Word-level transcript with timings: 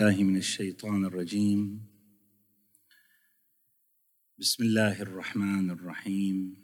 الله 0.00 0.22
من 0.22 0.36
الشيطان 0.36 1.04
الرجيم. 1.04 1.82
بسم 4.38 4.64
الله 4.64 5.02
الرحمن 5.02 5.70
الرحيم. 5.70 6.56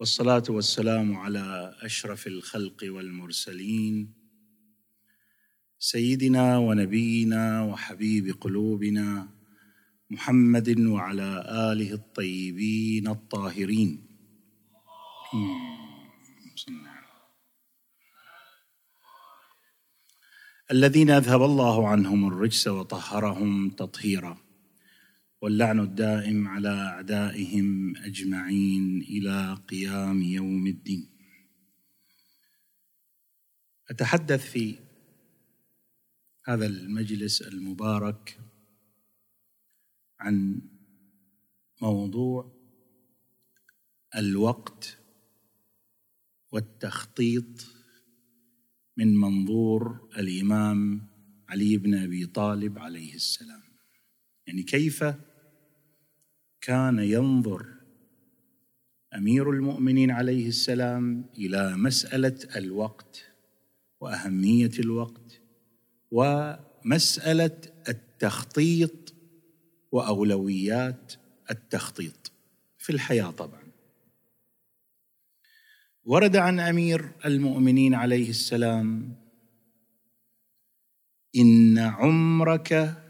والصلاة 0.00 0.42
والسلام 0.48 1.16
على 1.16 1.76
أشرف 1.82 2.26
الخلق 2.26 2.84
والمرسلين. 2.84 4.14
سيدنا 5.78 6.58
ونبينا 6.58 7.62
وحبيب 7.62 8.40
قلوبنا 8.40 9.28
محمد 10.10 10.80
وعلى 10.80 11.44
آله 11.72 11.92
الطيبين 11.92 13.08
الطاهرين. 13.08 14.06
الذين 20.72 21.10
أذهب 21.10 21.42
الله 21.42 21.88
عنهم 21.88 22.28
الرجس 22.28 22.68
وطهرهم 22.68 23.70
تطهيرا 23.70 24.38
واللعن 25.40 25.80
الدائم 25.80 26.48
على 26.48 26.68
أعدائهم 26.68 27.96
أجمعين 27.96 29.00
إلى 29.02 29.54
قيام 29.68 30.22
يوم 30.22 30.66
الدين. 30.66 31.08
أتحدث 33.90 34.50
في 34.50 34.78
هذا 36.44 36.66
المجلس 36.66 37.42
المبارك 37.42 38.40
عن 40.20 40.62
موضوع 41.82 42.52
الوقت 44.16 44.98
والتخطيط 46.52 47.81
من 48.96 49.16
منظور 49.16 50.08
الإمام 50.18 51.06
علي 51.48 51.76
بن 51.76 51.94
أبي 51.94 52.26
طالب 52.26 52.78
عليه 52.78 53.14
السلام. 53.14 53.62
يعني 54.46 54.62
كيف 54.62 55.04
كان 56.60 56.98
ينظر 56.98 57.66
أمير 59.14 59.50
المؤمنين 59.50 60.10
عليه 60.10 60.48
السلام 60.48 61.24
إلى 61.38 61.76
مسألة 61.76 62.38
الوقت 62.56 63.24
وأهمية 64.00 64.70
الوقت 64.78 65.40
ومسألة 66.10 67.60
التخطيط 67.88 69.14
وأولويات 69.92 71.12
التخطيط 71.50 72.32
في 72.78 72.90
الحياة 72.90 73.30
طبعا. 73.30 73.61
ورد 76.04 76.36
عن 76.36 76.60
أمير 76.60 77.12
المؤمنين 77.24 77.94
عليه 77.94 78.30
السلام 78.30 79.16
إن 81.36 81.78
عمرك 81.78 83.02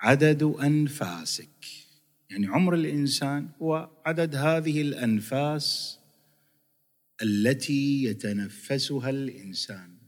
عدد 0.00 0.42
أنفاسك. 0.42 1.66
يعني 2.30 2.46
عمر 2.46 2.74
الإنسان 2.74 3.48
هو 3.62 3.90
عدد 4.06 4.34
هذه 4.34 4.82
الأنفاس 4.82 5.98
التي 7.22 8.04
يتنفسها 8.04 9.10
الإنسان. 9.10 9.98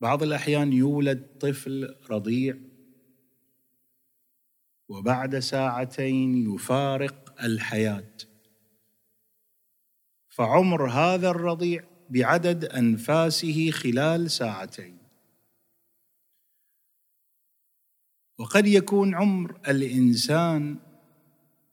بعض 0.00 0.22
الأحيان 0.22 0.72
يولد 0.72 1.38
طفل 1.40 1.96
رضيع 2.10 2.56
وبعد 4.88 5.38
ساعتين 5.38 6.54
يفارق 6.54 7.29
الحياة. 7.42 8.12
فعمر 10.28 10.90
هذا 10.90 11.30
الرضيع 11.30 11.84
بعدد 12.10 12.64
أنفاسه 12.64 13.70
خلال 13.70 14.30
ساعتين. 14.30 14.98
وقد 18.38 18.66
يكون 18.66 19.14
عمر 19.14 19.60
الإنسان 19.68 20.78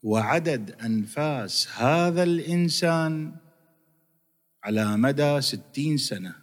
وعدد 0.02 0.70
أنفاس 0.70 1.68
هذا 1.68 2.22
الإنسان 2.22 3.36
على 4.64 4.96
مدى 4.96 5.40
ستين 5.40 5.96
سنة 5.96 6.34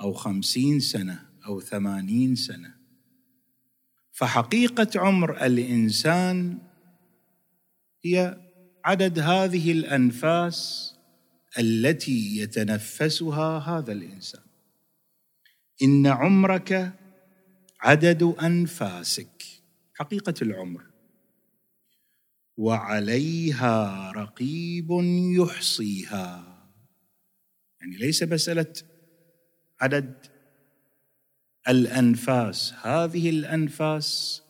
أو 0.00 0.12
خمسين 0.12 0.80
سنة 0.80 1.30
أو 1.46 1.60
ثمانين 1.60 2.34
سنة. 2.34 2.74
فحقيقة 4.12 4.88
عمر 4.96 5.46
الإنسان 5.46 6.58
هي 8.04 8.36
عدد 8.84 9.18
هذه 9.18 9.72
الأنفاس 9.72 10.94
التي 11.58 12.38
يتنفسها 12.38 13.58
هذا 13.58 13.92
الإنسان. 13.92 14.42
إن 15.82 16.06
عمرك 16.06 16.92
عدد 17.80 18.22
أنفاسك 18.22 19.44
حقيقة 19.94 20.34
العمر 20.42 20.84
وعليها 22.56 24.10
رقيب 24.12 24.88
يحصيها. 25.38 26.58
يعني 27.80 27.96
ليس 27.96 28.22
مسألة 28.22 28.72
عدد 29.80 30.26
الأنفاس 31.68 32.74
هذه 32.82 33.30
الأنفاس 33.30 34.42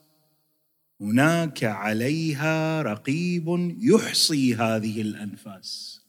هناك 1.01 1.65
عليها 1.65 2.83
رقيب 2.83 3.77
يحصي 3.81 4.55
هذه 4.55 5.01
الأنفاس. 5.01 6.01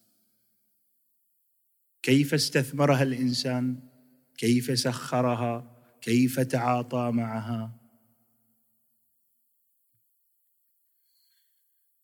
كيف 2.01 2.33
استثمرها 2.33 3.03
الإنسان؟ 3.03 3.79
كيف 4.37 4.79
سخرها؟ 4.79 5.75
كيف 6.01 6.39
تعاطى 6.39 7.11
معها؟ 7.13 7.79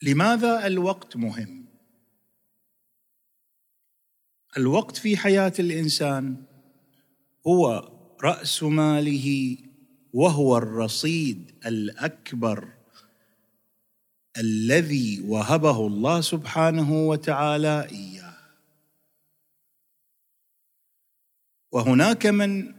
لماذا 0.02 0.68
الوقت 0.68 1.18
مهم؟ 1.18 1.66
الوقت 4.58 4.98
في 4.98 5.18
حياة 5.18 5.54
الإنسان 5.60 6.46
هو 7.48 7.92
رأس 8.24 8.64
ماله 8.64 9.58
وهو 10.16 10.58
الرصيد 10.58 11.52
الأكبر 11.66 12.74
الذي 14.38 15.22
وهبه 15.22 15.88
الله 15.88 16.22
سبحانه 16.22 17.08
وتعالى 17.08 17.88
إياه. 17.92 18.38
وهناك 21.72 22.26
من 22.26 22.76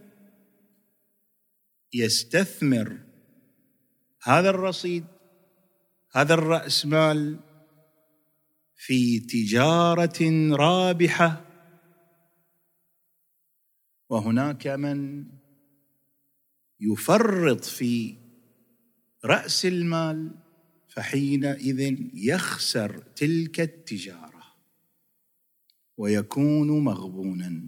يستثمر 1.93 2.99
هذا 4.23 4.51
الرصيد 4.51 5.05
هذا 6.13 6.35
الرأس 6.35 6.87
مال 6.87 7.41
في 8.77 9.21
تجارة 9.21 10.21
رابحة. 10.57 11.45
وهناك 14.09 14.67
من 14.67 15.25
يفرط 16.81 17.65
في 17.65 18.17
رأس 19.25 19.67
المال 19.67 20.35
فحينئذ 20.89 21.97
يخسر 22.15 22.99
تلك 22.99 23.61
التجارة 23.61 24.43
ويكون 25.97 26.85
مغبونا. 26.85 27.63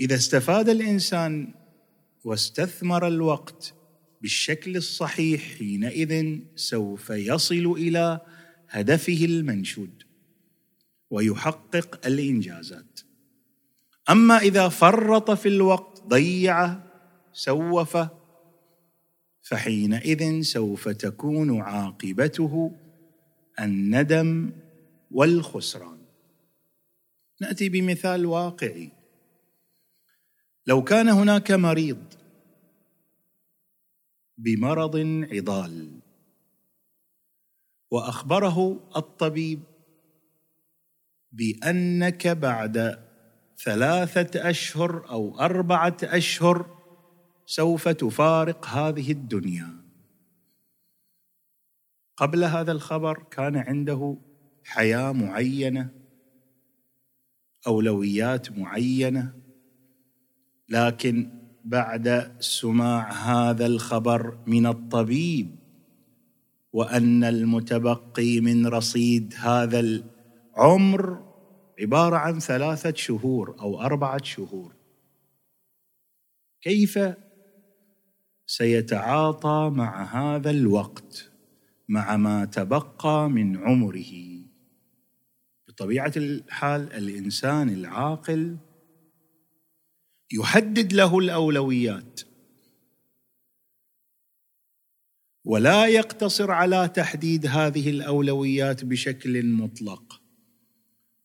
إذا 0.00 0.14
استفاد 0.14 0.68
الإنسان 0.68 1.54
واستثمر 2.24 3.08
الوقت 3.08 3.74
بالشكل 4.20 4.76
الصحيح 4.76 5.58
حينئذ 5.58 6.40
سوف 6.56 7.10
يصل 7.10 7.72
إلى 7.72 8.20
هدفه 8.68 9.24
المنشود 9.24 10.02
ويحقق 11.10 12.06
الإنجازات. 12.06 13.00
أما 14.10 14.38
إذا 14.38 14.68
فرط 14.68 15.30
في 15.30 15.48
الوقت 15.48 16.02
ضيعه 16.06 16.82
سوفه 17.32 18.10
فحينئذ 19.42 20.42
سوف 20.42 20.88
تكون 20.88 21.60
عاقبته 21.60 22.72
الندم 23.60 24.52
والخسران. 25.10 25.98
نأتي 27.40 27.68
بمثال 27.68 28.26
واقعي. 28.26 28.90
لو 30.66 30.84
كان 30.84 31.08
هناك 31.08 31.50
مريض 31.50 32.04
بمرض 34.38 34.96
عضال 35.32 36.00
وأخبره 37.90 38.80
الطبيب 38.96 39.62
بأنك 41.32 42.28
بعد 42.28 43.03
ثلاثة 43.64 44.50
أشهر 44.50 45.10
أو 45.10 45.40
أربعة 45.40 45.96
أشهر 46.02 46.66
سوف 47.46 47.88
تفارق 47.88 48.66
هذه 48.66 49.12
الدنيا. 49.12 49.68
قبل 52.16 52.44
هذا 52.44 52.72
الخبر 52.72 53.22
كان 53.30 53.56
عنده 53.56 54.16
حياة 54.64 55.12
معينة 55.12 55.88
أولويات 57.66 58.58
معينة 58.58 59.32
لكن 60.68 61.30
بعد 61.64 62.36
سماع 62.40 63.12
هذا 63.12 63.66
الخبر 63.66 64.38
من 64.46 64.66
الطبيب 64.66 65.56
وأن 66.72 67.24
المتبقي 67.24 68.40
من 68.40 68.66
رصيد 68.66 69.34
هذا 69.38 69.80
العمر 69.80 71.33
عبارة 71.80 72.16
عن 72.16 72.40
ثلاثة 72.40 72.94
شهور 72.94 73.60
أو 73.60 73.80
أربعة 73.80 74.22
شهور. 74.22 74.74
كيف 76.62 76.98
سيتعاطى 78.46 79.70
مع 79.74 80.04
هذا 80.04 80.50
الوقت 80.50 81.30
مع 81.88 82.16
ما 82.16 82.44
تبقى 82.44 83.30
من 83.30 83.56
عمره؟ 83.56 84.44
بطبيعة 85.68 86.12
الحال 86.16 86.92
الإنسان 86.92 87.68
العاقل 87.68 88.56
يحدد 90.32 90.92
له 90.92 91.18
الأولويات. 91.18 92.20
ولا 95.44 95.86
يقتصر 95.86 96.50
على 96.50 96.88
تحديد 96.88 97.46
هذه 97.46 97.90
الأولويات 97.90 98.84
بشكل 98.84 99.46
مطلق. 99.46 100.23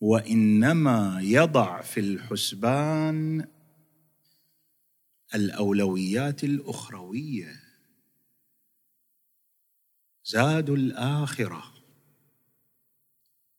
وإنما 0.01 1.19
يضع 1.21 1.81
في 1.81 1.99
الحسبان 1.99 3.47
الأولويات 5.35 6.43
الأخروية. 6.43 7.55
زاد 10.23 10.69
الآخرة. 10.69 11.63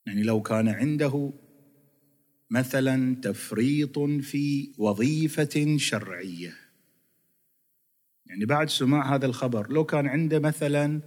يعني 0.06 0.22
لو 0.22 0.42
كان 0.42 0.69
عنده 0.69 1.32
مثلا 2.50 3.14
تفريط 3.14 3.98
في 3.98 4.72
وظيفة 4.78 5.76
شرعية. 5.76 6.54
يعني 8.26 8.44
بعد 8.44 8.69
سماع 8.69 9.14
هذا 9.14 9.26
الخبر 9.26 9.72
لو 9.72 9.84
كان 9.84 10.06
عنده 10.06 10.38
مثلا 10.38 11.00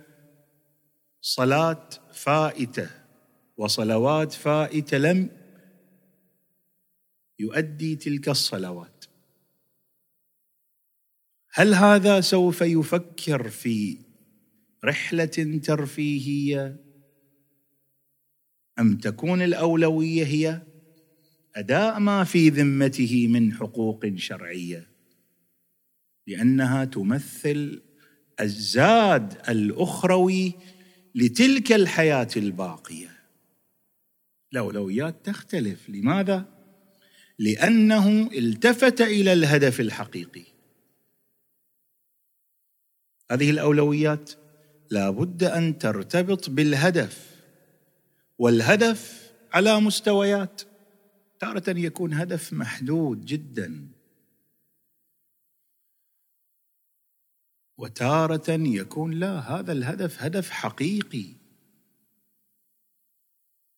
صلاة 1.21 1.89
فائتة 2.13 3.02
وصلوات 3.57 4.33
فائته 4.33 4.97
لم 4.97 5.29
يؤدي 7.39 7.95
تلك 7.95 8.29
الصلوات. 8.29 9.05
هل 11.53 11.73
هذا 11.73 12.21
سوف 12.21 12.61
يفكر 12.61 13.49
في 13.49 13.97
رحلة 14.85 15.59
ترفيهية 15.63 16.83
أم 18.79 18.97
تكون 18.97 19.41
الأولوية 19.41 20.25
هي 20.25 20.61
أداء 21.55 21.99
ما 21.99 22.23
في 22.23 22.49
ذمته 22.49 23.27
من 23.27 23.53
حقوق 23.53 24.05
شرعية؟ 24.15 24.87
لأنها 26.27 26.85
تمثل 26.85 27.83
الزاد 28.39 29.49
الأخروي 29.49 30.53
لتلك 31.15 31.71
الحياة 31.71 32.29
الباقية. 32.37 33.12
الأولويات 34.53 35.25
تختلف. 35.25 35.89
لماذا؟ 35.89 36.45
لأنه 37.39 38.29
التفت 38.31 39.01
إلى 39.01 39.33
الهدف 39.33 39.79
الحقيقي. 39.79 40.43
هذه 43.31 43.49
الأولويات 43.49 44.31
لا 44.89 45.09
بد 45.09 45.43
أن 45.43 45.77
ترتبط 45.77 46.49
بالهدف 46.49 47.35
والهدف 48.37 49.31
على 49.53 49.79
مستويات. 49.79 50.61
تارة 51.39 51.63
يكون 51.69 52.13
هدف 52.13 52.53
محدود 52.53 53.25
جدا. 53.25 53.87
وتارة 57.77 58.49
يكون 58.49 59.11
لا 59.11 59.39
هذا 59.39 59.71
الهدف 59.71 60.23
هدف 60.23 60.49
حقيقي. 60.49 61.42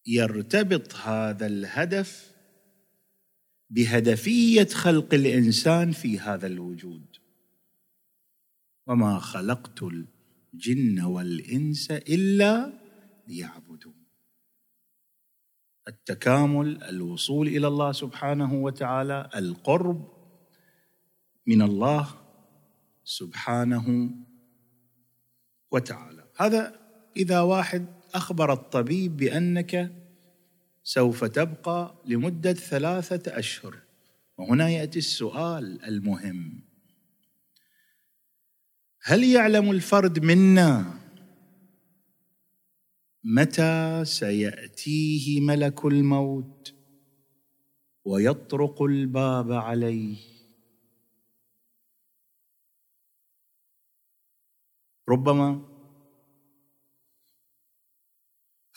يرتبط 0.06 0.96
هذا 0.96 1.48
الهدف 1.48 2.36
بهدفية 3.70 4.66
خلق 4.66 5.14
الإنسان 5.14 5.92
في 5.92 6.20
هذا 6.20 6.48
الوجود. 6.48 7.18
وما 8.88 9.20
خلقت 9.20 9.84
الجن 10.54 11.02
والإنس 11.02 11.92
إلا 11.92 12.74
ليعبدون. 13.28 14.06
التكامل 15.88 16.84
الوصول 16.84 17.48
إلى 17.48 17.68
الله 17.68 17.92
سبحانه 17.92 18.54
وتعالى 18.54 19.30
القرب 19.36 20.12
من 21.48 21.62
الله 21.62 22.08
سبحانه 23.04 24.10
وتعالى. 25.72 26.28
هذا 26.38 26.80
إذا 27.18 27.42
واحد 27.42 27.86
أخبر 28.16 28.54
الطبيب 28.54 29.18
بأنك 29.18 29.92
سوف 30.84 31.24
تبقى 31.24 31.96
لمدة 32.06 32.54
ثلاثة 32.54 33.40
أشهر. 33.40 33.78
وهنا 34.38 34.70
يأتي 34.70 35.00
السؤال 35.00 35.86
المهم. 35.86 36.62
هل 39.02 39.24
يعلم 39.24 39.72
الفرد 39.72 40.20
منا 40.20 41.00
متى 43.24 44.06
سيأتيه 44.06 45.42
ملك 45.42 45.86
الموت 45.86 46.74
ويطرق 48.06 48.82
الباب 48.82 49.52
عليه؟ 49.52 50.18
ربما 55.10 55.75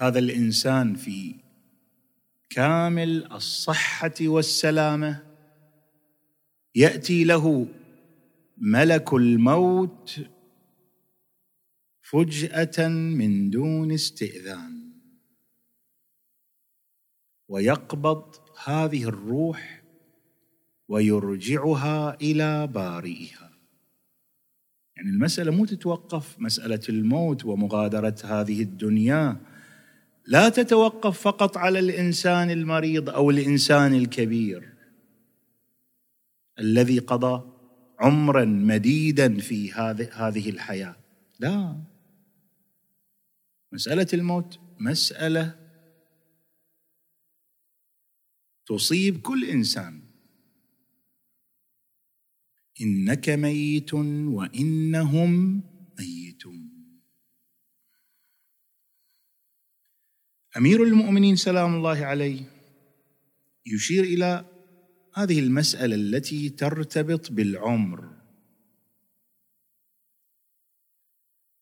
هذا 0.01 0.19
الإنسان 0.19 0.95
في 0.95 1.35
كامل 2.51 3.33
الصحة 3.33 4.15
والسلامة 4.21 5.23
يأتي 6.75 7.25
له 7.25 7.67
ملك 8.57 9.13
الموت 9.13 10.21
فجأة 12.03 12.89
من 12.89 13.51
دون 13.51 13.93
استئذان. 13.93 14.93
ويقبض 17.49 18.35
هذه 18.65 19.05
الروح 19.05 19.83
ويرجعها 20.89 22.15
إلى 22.15 22.67
بارئها. 22.67 23.51
يعني 24.97 25.11
المسألة 25.11 25.51
مو 25.51 25.65
تتوقف 25.65 26.41
مسألة 26.41 26.81
الموت 26.89 27.45
ومغادرة 27.45 28.17
هذه 28.25 28.63
الدنيا 28.63 29.41
لا 30.29 30.49
تتوقف 30.49 31.21
فقط 31.21 31.57
على 31.57 31.79
الإنسان 31.79 32.51
المريض 32.51 33.11
أو 33.11 33.31
الإنسان 33.31 33.95
الكبير 33.95 34.75
الذي 36.59 36.99
قضى 36.99 37.53
عمرا 37.99 38.45
مديدا 38.45 39.41
في 39.41 39.73
هذه 40.13 40.51
الحياة. 40.51 40.97
لا. 41.41 41.83
مسألة 43.73 44.07
الموت 44.15 44.59
مسألة 44.81 45.55
تصيب 48.67 49.21
كل 49.21 49.45
إنسان. 49.45 50.03
إنك 52.81 53.29
ميت 53.29 53.95
وإنهم 53.95 55.63
ميتون. 55.99 56.78
أمير 60.59 60.83
المؤمنين 60.83 61.37
سلام 61.37 61.75
الله 61.75 62.05
عليه 62.05 62.43
يشير 63.67 64.05
إلى 64.05 64.45
هذه 65.15 65.39
المسألة 65.39 65.95
التي 65.95 66.49
ترتبط 66.49 67.33
بالعمر. 67.33 68.09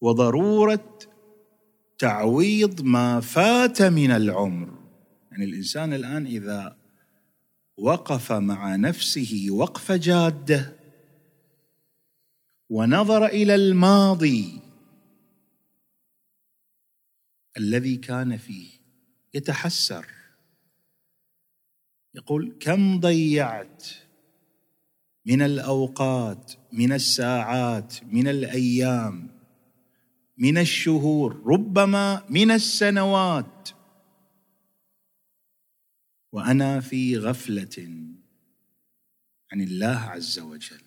وضرورة 0.01 0.99
تعويض 1.99 2.83
ما 2.83 3.21
فات 3.21 3.83
من 3.83 4.11
العمر. 4.11 4.79
يعني 5.31 5.45
الإنسان 5.45 5.93
الآن 5.93 6.27
إذا 6.27 6.77
وقف 7.77 8.33
مع 8.33 8.77
نفسه 8.77 9.47
وقفة 9.51 9.97
جادة 9.97 10.77
ونظر 12.71 13.27
إلى 13.27 13.55
الماضي 13.55 14.61
الذي 17.57 17.97
كان 17.97 18.37
فيه 18.37 18.76
يتحسر. 19.37 20.07
يقول 22.15 22.57
كم 22.61 23.01
ضيعت 23.01 23.85
من 25.27 25.43
الأوقات 25.43 26.53
من 26.73 26.93
الساعات 26.93 28.05
من 28.05 28.29
الأيام 28.29 29.31
من 30.39 30.59
الشهور 30.59 31.43
ربما 31.47 32.27
من 32.31 32.51
السنوات 32.51 33.69
وأنا 36.33 36.81
في 36.81 37.19
غفلة 37.19 38.07
عن 39.53 39.61
الله 39.61 39.99
عز 39.99 40.39
وجل. 40.39 40.81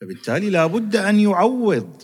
فبالتالي 0.00 0.50
لا 0.50 0.66
بد 0.66 0.96
أن 0.96 1.20
يعوض. 1.20 2.02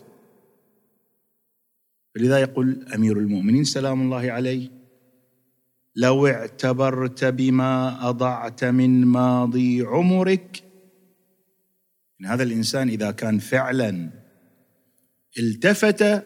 فلذا 2.15 2.41
يقول 2.41 2.87
أمير 2.95 3.19
المؤمنين 3.19 3.65
سلام 3.65 4.03
الله 4.03 4.33
عليه. 4.33 4.80
لو 5.97 6.27
اعتبرت 6.27 7.25
بما 7.25 8.09
أضعت 8.09 8.65
من 8.65 9.05
ماضي 9.05 9.83
عمرك 9.83 10.63
إن 12.21 12.27
هذا 12.27 12.43
الإنسان 12.43 12.89
إذا 12.89 13.11
كان 13.11 13.39
فعلا 13.39 14.11
التفت 15.39 16.25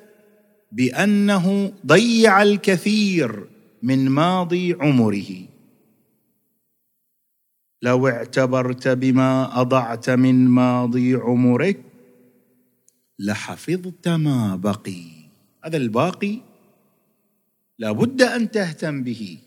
بأنه 0.72 1.72
ضيع 1.86 2.42
الكثير 2.42 3.48
من 3.82 4.08
ماضي 4.08 4.72
عمره. 4.72 5.30
لو 7.82 8.08
اعتبرت 8.08 8.88
بما 8.88 9.60
أضعت 9.60 10.10
من 10.10 10.48
ماضي 10.48 11.14
عمرك 11.14 11.80
لحفظت 13.18 14.08
ما 14.08 14.56
بقي. 14.56 15.04
هذا 15.64 15.76
الباقي 15.76 16.40
لابد 17.78 18.22
أن 18.22 18.50
تهتم 18.50 19.02
به. 19.02 19.38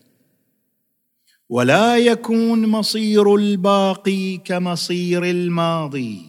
ولا 1.48 1.96
يكون 1.96 2.66
مصير 2.66 3.34
الباقي 3.34 4.36
كمصير 4.36 5.24
الماضي. 5.24 6.26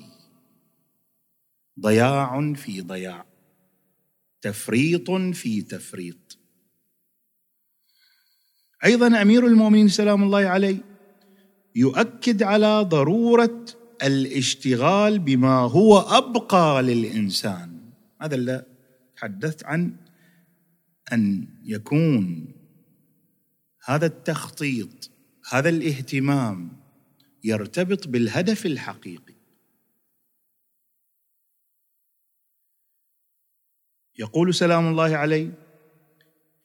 ضياع 1.79 2.53
في 2.53 2.81
ضياع 2.81 3.25
تفريط 4.41 5.11
في 5.11 5.61
تفريط. 5.61 6.37
أيضا 8.85 9.21
أمير 9.21 9.47
المؤمنين 9.47 9.87
سلام 9.87 10.23
الله 10.23 10.39
عليه 10.39 10.77
يؤكد 11.75 12.43
على 12.43 12.81
ضرورة 12.81 13.65
الاشتغال 14.03 15.19
بما 15.19 15.59
هو 15.59 15.99
أبقى 15.99 16.83
للإنسان. 16.83 17.79
هذا 18.21 18.35
اللي 18.35 18.65
تحدثت 19.15 19.65
عن 19.65 19.95
أن 21.13 21.47
يكون 21.63 22.47
هذا 23.85 24.05
التخطيط 24.05 25.11
هذا 25.49 25.69
الاهتمام 25.69 26.79
يرتبط 27.43 28.07
بالهدف 28.07 28.65
الحقيقي. 28.65 29.33
يقول 34.19 34.53
سلام 34.53 34.87
الله 34.87 35.15
عليه 35.17 35.51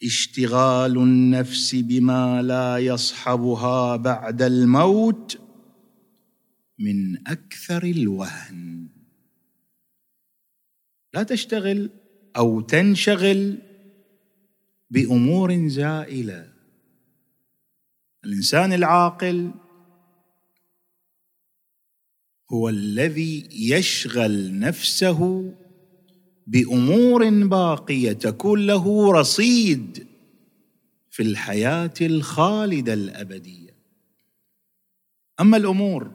اشتغال 0.02 0.98
النفس 0.98 1.74
بما 1.74 2.42
لا 2.42 2.78
يصحبها 2.78 3.96
بعد 3.96 4.42
الموت 4.42 5.40
من 6.78 7.28
أكثر 7.28 7.84
الوهن. 7.84 8.88
لا 11.14 11.22
تشتغل 11.22 11.90
أو 12.36 12.60
تنشغل 12.60 13.58
بأمور 14.90 15.68
زائلة. 15.68 16.53
الإنسان 18.24 18.72
العاقل 18.72 19.50
هو 22.52 22.68
الذي 22.68 23.48
يشغل 23.52 24.58
نفسه 24.58 25.52
بأمور 26.46 27.30
باقية 27.30 28.12
تكون 28.12 28.66
له 28.66 29.12
رصيد 29.12 30.06
في 31.10 31.22
الحياة 31.22 31.94
الخالدة 32.00 32.92
الأبدية. 32.92 33.74
أما 35.40 35.56
الأمور 35.56 36.12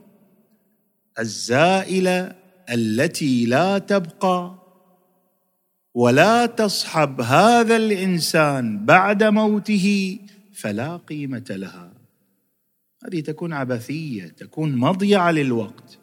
الزائلة 1.18 2.36
التي 2.70 3.46
لا 3.46 3.78
تبقى 3.78 4.54
ولا 5.94 6.46
تصحب 6.46 7.20
هذا 7.20 7.76
الإنسان 7.76 8.84
بعد 8.86 9.22
موته 9.24 10.18
فلا 10.52 10.96
قيمة 10.96 11.46
لها. 11.50 11.89
هذه 13.04 13.20
تكون 13.20 13.52
عبثية 13.52 14.28
تكون 14.28 14.76
مضيعة 14.76 15.30
للوقت. 15.30 15.98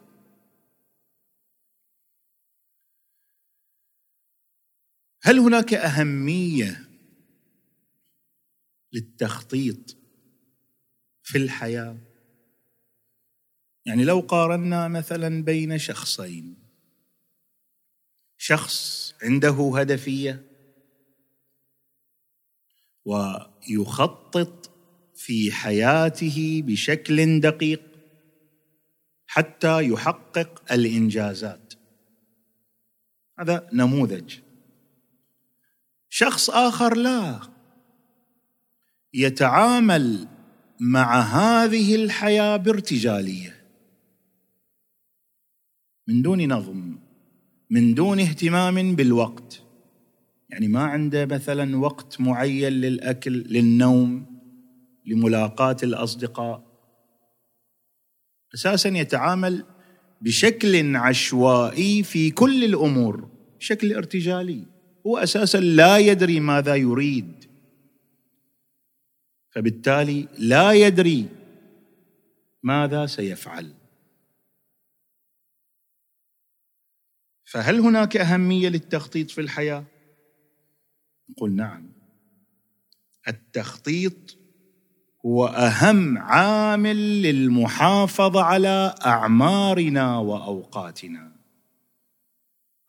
هل 5.24 5.40
هناك 5.40 5.74
أهمية 5.74 6.90
للتخطيط 8.94 9.98
في 11.24 11.38
الحياة؟ 11.38 11.98
يعني 13.86 14.04
لو 14.06 14.20
قارنا 14.20 14.88
مثلا 14.88 15.44
بين 15.44 15.78
شخصين 15.78 16.58
شخص 18.38 19.14
عنده 19.24 19.72
هدفية 19.76 20.44
ويخطط 23.06 24.77
في 25.18 25.52
حياته 25.52 26.64
بشكل 26.66 27.40
دقيق 27.40 27.82
حتى 29.28 29.82
يحقق 29.82 30.64
الإنجازات. 30.72 31.74
هذا 33.40 33.70
نموذج. 33.74 34.40
شخص 36.10 36.50
آخر 36.50 36.98
لا. 36.98 37.40
يتعامل 39.14 40.28
مع 40.80 41.22
هذه 41.22 41.96
الحياة 41.96 42.58
بارتجالية. 42.58 43.66
من 46.08 46.22
دون 46.22 46.54
نظم 46.54 47.00
من 47.70 47.94
دون 47.94 48.20
اهتمام 48.20 48.96
بالوقت. 48.96 49.64
يعني 50.50 50.68
ما 50.68 50.84
عنده 50.84 51.26
مثلا 51.26 51.78
وقت 51.78 52.22
معين 52.22 52.74
للأكل 52.74 53.32
للنوم. 53.32 54.37
لملاقاة 55.08 55.78
الأصدقاء. 55.84 56.68
أساسا 58.54 58.90
يتعامل 58.90 59.66
بشكل 60.22 60.96
عشوائي 60.96 62.04
في 62.04 62.32
كل 62.32 62.64
الأمور 62.64 63.30
بشكل 63.58 63.94
ارتجالي. 63.94 64.66
هو 65.08 65.18
أساسا 65.18 65.58
لا 65.58 65.98
يدري 65.98 66.40
ماذا 66.40 66.76
يريد. 66.76 67.46
فبالتالي 69.50 70.28
لا 70.38 70.72
يدري 70.72 71.30
ماذا 72.64 73.06
سيفعل. 73.06 73.74
فهل 77.46 77.80
هناك 77.80 78.18
أهمية 78.18 78.70
للتخطيط 78.70 79.32
في 79.32 79.42
الحياة؟ 79.42 79.86
نقول 81.30 81.56
نعم. 81.56 81.92
التخطيط 83.28 84.38
هو 85.28 85.46
اهم 85.46 86.18
عامل 86.18 87.22
للمحافظه 87.22 88.42
على 88.42 88.96
أعمارنا 89.06 90.18
وأوقاتنا. 90.18 91.32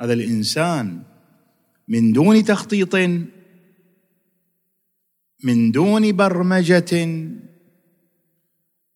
هذا 0.00 0.12
الإنسان 0.12 1.02
من 1.88 2.12
دون 2.12 2.44
تخطيط 2.44 2.94
من 5.44 5.70
دون 5.70 6.16
برمجة 6.16 6.92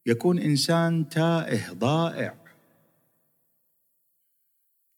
يكون 0.06 0.38
إنسان 0.38 1.08
تائه 1.08 1.72
ضائع. 1.72 2.34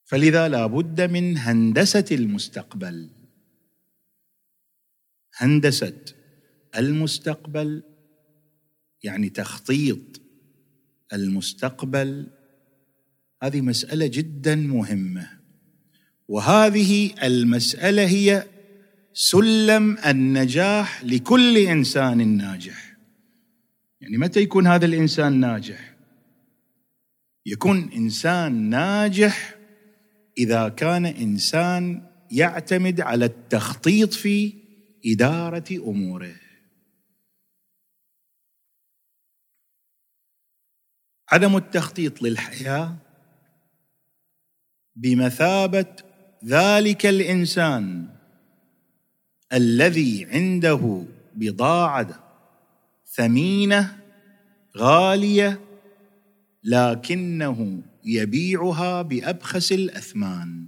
فلذا 0.04 0.48
لا 0.48 0.66
بد 0.66 1.00
من 1.00 1.38
هندسة 1.38 2.04
المستقبل. 2.12 3.10
هندسة 5.36 6.04
المستقبل 6.76 7.93
يعني 9.04 9.28
تخطيط 9.28 10.20
المستقبل 11.12 12.26
هذه 13.42 13.60
مسألة 13.60 14.06
جدا 14.06 14.54
مهمة. 14.54 15.30
وهذه 16.28 17.10
المسألة 17.22 18.06
هي 18.06 18.46
سلم 19.12 19.98
النجاح 20.06 21.04
لكل 21.04 21.58
إنسان 21.58 22.36
ناجح. 22.36 22.96
يعني 24.00 24.18
متى 24.18 24.40
يكون 24.40 24.66
هذا 24.66 24.86
الإنسان 24.86 25.40
ناجح؟ 25.40 25.94
يكون 27.46 27.90
إنسان 27.96 28.52
ناجح 28.52 29.54
إذا 30.38 30.68
كان 30.68 31.06
إنسان 31.06 32.02
يعتمد 32.30 33.00
على 33.00 33.24
التخطيط 33.24 34.12
في 34.12 34.52
إدارة 35.06 35.64
أموره. 35.70 36.43
عدم 41.34 41.56
التخطيط 41.56 42.22
للحياة 42.22 42.96
بمثابة 44.96 45.96
ذلك 46.44 47.06
الإنسان 47.06 48.08
الذي 49.52 50.26
عنده 50.30 51.04
بضاعة 51.34 52.24
ثمينة 53.06 54.00
غالية 54.76 55.60
لكنه 56.64 57.82
يبيعها 58.04 59.02
بأبخس 59.02 59.72
الأثمان. 59.72 60.66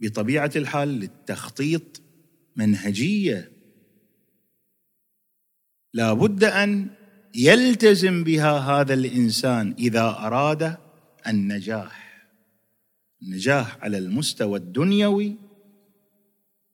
بطبيعة 0.00 0.50
الحال 0.56 0.88
للتخطيط 0.88 2.02
منهجية 2.56 3.53
لا 5.94 6.12
بد 6.12 6.44
أن 6.44 6.90
يلتزم 7.34 8.24
بها 8.24 8.58
هذا 8.58 8.94
الإنسان 8.94 9.74
إذا 9.78 10.08
أراد 10.08 10.76
النجاح. 11.26 12.26
النجاح 13.22 13.78
على 13.84 13.98
المستوى 13.98 14.58
الدنيوي 14.58 15.36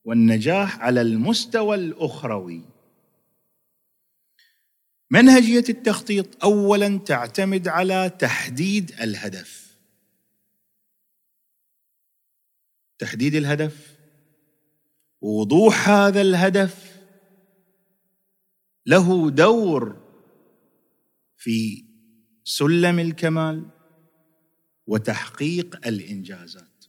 والنجاح 0.05 0.81
على 0.81 1.01
المستوى 1.01 1.77
الأخروي. 1.77 2.65
منهجية 5.11 5.65
التخطيط 5.69 6.45
اولا 6.45 6.99
تعتمد 6.99 7.69
على 7.69 8.11
تحديد 8.19 8.93
الهدف. 9.01 9.77
تحديد 12.99 13.35
الهدف 13.35 13.97
ووضوح 15.21 15.89
هذا 15.89 16.21
الهدف 16.21 16.90
له 18.91 19.31
دور 19.31 19.97
في 21.37 21.85
سلم 22.45 22.99
الكمال 22.99 23.67
وتحقيق 24.87 25.87
الإنجازات. 25.87 26.85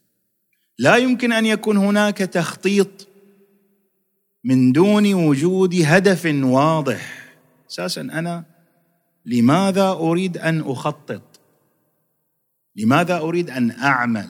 لا 0.78 0.98
يمكن 0.98 1.32
أن 1.32 1.46
يكون 1.46 1.78
هناك 1.78 2.18
تخطيط 2.18 3.08
من 4.44 4.72
دون 4.72 5.14
وجود 5.14 5.76
هدف 5.86 6.26
واضح. 6.44 7.34
أساسا 7.70 8.02
أنا 8.02 8.46
لماذا 9.26 9.90
أريد 9.90 10.38
أن 10.38 10.62
أخطط؟ 10.62 11.42
لماذا 12.76 13.18
أريد 13.18 13.50
أن 13.50 13.72
أعمل؟ 13.72 14.30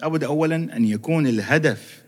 لابد 0.00 0.24
اولا 0.24 0.56
أن 0.56 0.84
يكون 0.84 1.26
الهدف 1.26 2.04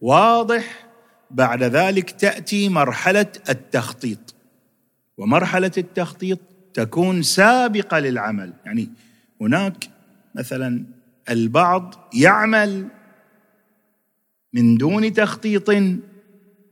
واضح 0.00 0.89
بعد 1.30 1.62
ذلك 1.62 2.10
تأتي 2.10 2.68
مرحلة 2.68 3.26
التخطيط. 3.48 4.34
ومرحلة 5.18 5.70
التخطيط 5.78 6.38
تكون 6.74 7.22
سابقة 7.22 7.98
للعمل. 7.98 8.52
يعني 8.64 8.88
هناك 9.40 9.84
مثلا 10.34 10.84
البعض 11.30 11.94
يعمل 12.14 12.88
من 14.52 14.76
دون 14.76 15.12
تخطيط 15.12 15.70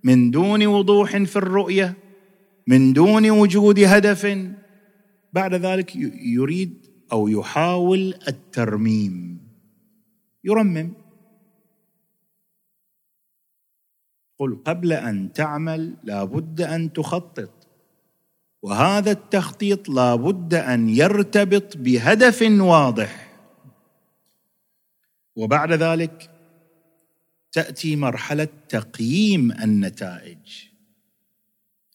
من 0.05 0.31
دون 0.31 0.67
وضوح 0.67 1.17
في 1.17 1.37
الرؤية 1.37 1.95
من 2.67 2.93
دون 2.93 3.31
وجود 3.31 3.81
هدف. 3.81 4.39
بعد 5.33 5.55
ذلك 5.55 5.97
يريد 6.23 6.87
أو 7.13 7.29
يحاول 7.29 8.15
الترميم 8.29 9.39
يرمم. 10.45 10.93
قل 14.39 14.63
قبل 14.65 14.93
أن 14.93 15.33
تعمل 15.33 15.97
لابد 16.05 16.61
أن 16.61 16.93
تخطط. 16.93 17.69
وهذا 18.63 19.11
التخطيط 19.11 19.89
لابد 19.89 20.55
أن 20.55 20.89
يرتبط 20.89 21.77
بهدف 21.77 22.43
واضح. 22.43 23.29
وبعد 25.37 25.73
ذلك 25.73 26.31
تأتي 27.53 27.97
مرحلة 27.97 28.49
تقييم 28.69 29.53
النتائج. 29.53 30.65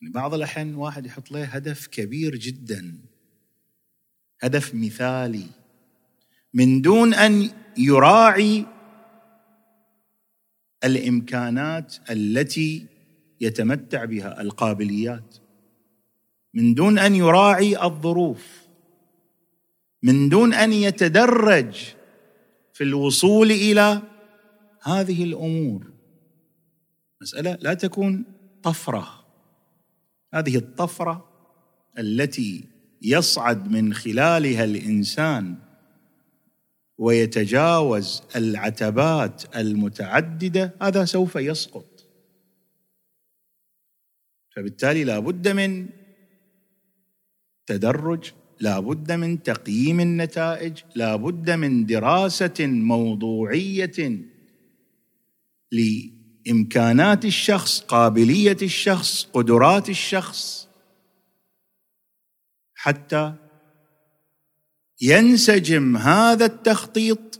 يعني 0.02 0.14
بعض 0.14 0.34
الأحيان 0.34 0.76
واحد 0.76 1.06
يحط 1.06 1.32
له 1.32 1.44
هدف 1.44 1.88
كبير 1.88 2.36
جدا. 2.36 2.98
هدف 4.42 4.76
مثالي. 4.76 5.46
من 6.54 6.82
دون 6.82 7.14
أن 7.14 7.50
يراعي 7.78 8.66
الإمكانات 10.86 11.96
التي 12.10 12.86
يتمتع 13.42 14.06
بها 14.06 14.42
القابليات. 14.42 15.36
من 16.54 16.74
دون 16.74 17.00
أن 17.00 17.16
يراعي 17.16 17.84
الظروف 17.84 18.64
من 20.04 20.30
دون 20.30 20.54
أن 20.54 20.74
يتدرج 20.74 21.76
في 22.74 22.84
الوصول 22.84 23.52
إلى 23.52 24.02
هذه 24.84 25.24
الأمور. 25.24 25.92
مسألة 27.22 27.58
لا 27.62 27.74
تكون 27.74 28.26
طفرة. 28.64 29.26
هذه 30.34 30.58
الطفرة 30.58 31.30
التي 32.00 32.64
يصعد 33.02 33.72
من 33.72 33.94
خلالها 33.94 34.64
الإنسان 34.64 35.56
ويتجاوز 36.98 38.22
العتبات 38.36 39.56
المتعددة 39.56 40.74
هذا 40.82 41.06
سوف 41.06 41.36
يسقط. 41.36 41.94
فبالتالي 44.56 45.04
لا 45.04 45.20
بد 45.20 45.48
من 45.48 45.90
تدرج 47.66 48.32
لا 48.60 48.80
بد 48.80 49.12
من 49.12 49.44
تقييم 49.44 50.00
النتائج 50.00 50.78
لا 50.96 51.16
بد 51.16 51.52
من 51.52 51.86
دراسة 51.86 52.54
موضوعية 52.60 54.20
لإمكانات 55.72 57.26
الشخص 57.26 57.82
قابلية 57.82 58.58
الشخص 58.62 59.26
قدرات 59.34 59.90
الشخص 59.90 60.68
حتى 62.76 63.34
ينسجم 65.04 65.98
هذا 65.98 66.46
التخطيط 66.46 67.40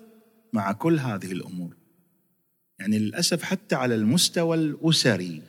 مع 0.54 0.72
كل 0.72 1.00
هذه 1.00 1.32
الأمور. 1.32 1.78
يعني 2.80 3.00
للأسف 3.00 3.44
حتى 3.44 3.76
على 3.76 3.96
المستوى 3.96 4.58
الأسري. 4.58 5.42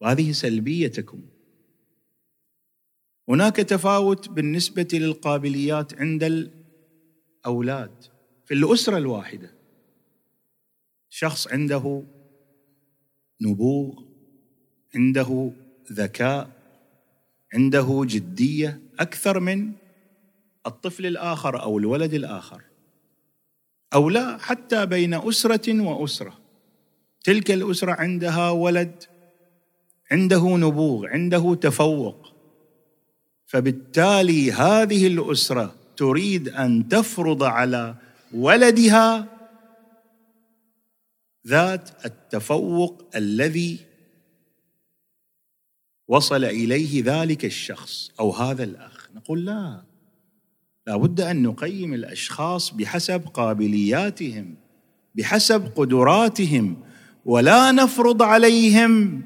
وهذه 0.00 0.32
سلبيه 0.32 0.88
تكون 0.88 1.28
هناك 3.28 3.56
تفاوت 3.56 4.28
بالنسبة 4.28 4.88
للقابليات 4.92 6.00
عند 6.00 6.52
الأولاد. 7.44 8.04
في 8.44 8.54
الأسرة 8.54 8.98
الواحدة. 8.98 9.50
شخص 11.08 11.48
عنده 11.48 12.02
نبوغ 13.40 14.02
عنده 14.94 15.52
ذكاء 15.92 16.50
عنده 17.54 18.02
جدية 18.06 18.80
أكثر 19.00 19.40
من 19.40 19.72
الطفل 20.66 21.06
الآخر 21.06 21.62
أو 21.62 21.78
الولد 21.78 22.14
الآخر. 22.14 22.62
أو 23.94 24.10
لا 24.10 24.38
حتى 24.38 24.86
بين 24.86 25.14
أسرة 25.14 25.80
وأسرة. 25.80 26.38
تلك 27.24 27.50
الأسرة 27.50 27.92
عندها 27.92 28.50
ولد 28.50 29.04
عنده 30.10 30.56
نبوغ 30.56 31.06
عنده 31.06 31.54
تفوق. 31.54 32.32
فبالتالي 33.46 34.52
هذه 34.52 35.06
الأسرة 35.06 35.74
تريد 35.96 36.48
أن 36.48 36.88
تفرض 36.88 37.42
على 37.42 37.94
ولدها 38.34 39.26
ذات 41.46 42.04
التفوق 42.04 43.04
الذي 43.16 43.78
وصل 46.08 46.44
إليه 46.44 47.02
ذلك 47.04 47.44
الشخص 47.44 48.10
أو 48.20 48.30
هذا 48.30 48.64
الأخ. 48.64 49.08
نقول 49.14 49.44
لا. 49.44 49.95
لابد 50.86 51.20
أن 51.20 51.42
نقيم 51.42 51.94
الأشخاص 51.94 52.70
بحسب 52.70 53.26
قابلياتهم 53.34 54.54
بحسب 55.14 55.72
قدراتهم 55.76 56.76
ولا 57.24 57.72
نفرض 57.72 58.22
عليهم 58.22 59.22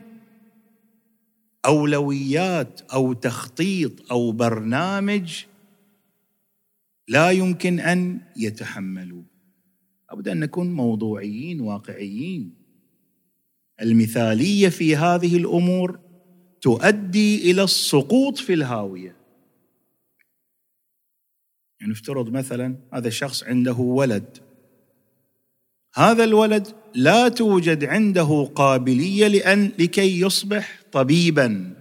أولويات 1.67 2.81
أو 2.93 3.13
تخطيط 3.13 4.13
أو 4.13 4.33
برنامج 4.33 5.45
لا 7.09 7.31
يمكن 7.31 7.81
أن 7.81 8.21
يتحملوا 8.37 9.23
لابد 10.11 10.29
أن 10.29 10.41
نكون 10.41 10.73
موضوعيين 10.73 11.61
واقعيين. 11.61 12.55
المثالية 13.83 14.69
في 14.69 14.97
هذه 14.97 15.37
الأمور 15.37 15.99
تؤدي 16.61 17.51
إلى 17.51 17.63
السقوط 17.63 18.39
في 18.39 18.55
الهاوية. 18.55 19.17
يعني 21.81 21.93
افترض 21.93 22.29
مثلا 22.29 22.77
هذا 22.95 23.09
الشخص 23.09 23.45
عنده 23.45 23.73
ولد. 23.73 24.39
هذا 25.95 26.25
الولد 26.25 26.69
لا 26.95 27.29
توجد 27.29 27.85
عنده 27.85 28.51
قابلية 28.55 29.27
لأن 29.27 29.73
لكي 29.79 30.21
يصبح 30.21 30.81
طبيبا. 30.93 31.75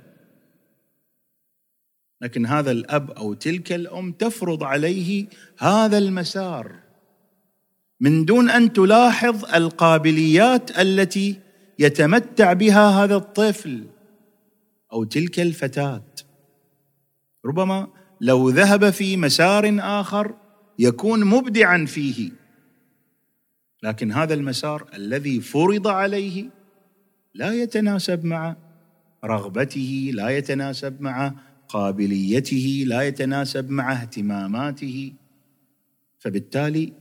لكن 2.22 2.46
هذا 2.46 2.72
الأب 2.72 3.12
أو 3.12 3.34
تلك 3.34 3.72
الأم 3.72 4.12
تفرض 4.12 4.64
عليه 4.64 5.28
هذا 5.58 5.98
المسار. 5.98 6.76
من 8.00 8.26
دون 8.26 8.50
أن 8.50 8.74
تلاحظ 8.74 9.46
القابليات 9.56 10.80
التي 10.80 11.40
يتمتع 11.80 12.54
بها 12.54 12.90
هذا 12.90 13.16
الطفل 13.16 13.86
أو 14.94 15.04
تلك 15.04 15.40
الفتاة. 15.40 16.04
ربما 17.46 17.88
لو 18.22 18.50
ذهب 18.50 18.90
في 18.90 19.18
مسار 19.18 19.78
آخر 19.80 20.36
يكون 20.80 21.26
مبدعا 21.26 21.86
فيه. 21.86 22.32
لكن 23.84 24.12
هذا 24.12 24.34
المسار 24.34 24.90
الذي 24.94 25.42
فرض 25.42 25.88
عليه 25.88 26.50
لا 27.34 27.54
يتناسب 27.54 28.26
مع 28.26 28.56
رغبته 29.26 30.12
لا 30.14 30.30
يتناسب 30.30 31.02
مع 31.02 31.34
قابليته 31.68 32.84
لا 32.88 33.02
يتناسب 33.02 33.70
مع 33.70 33.94
اهتماماته. 33.94 35.14
فبالتالي 36.20 36.94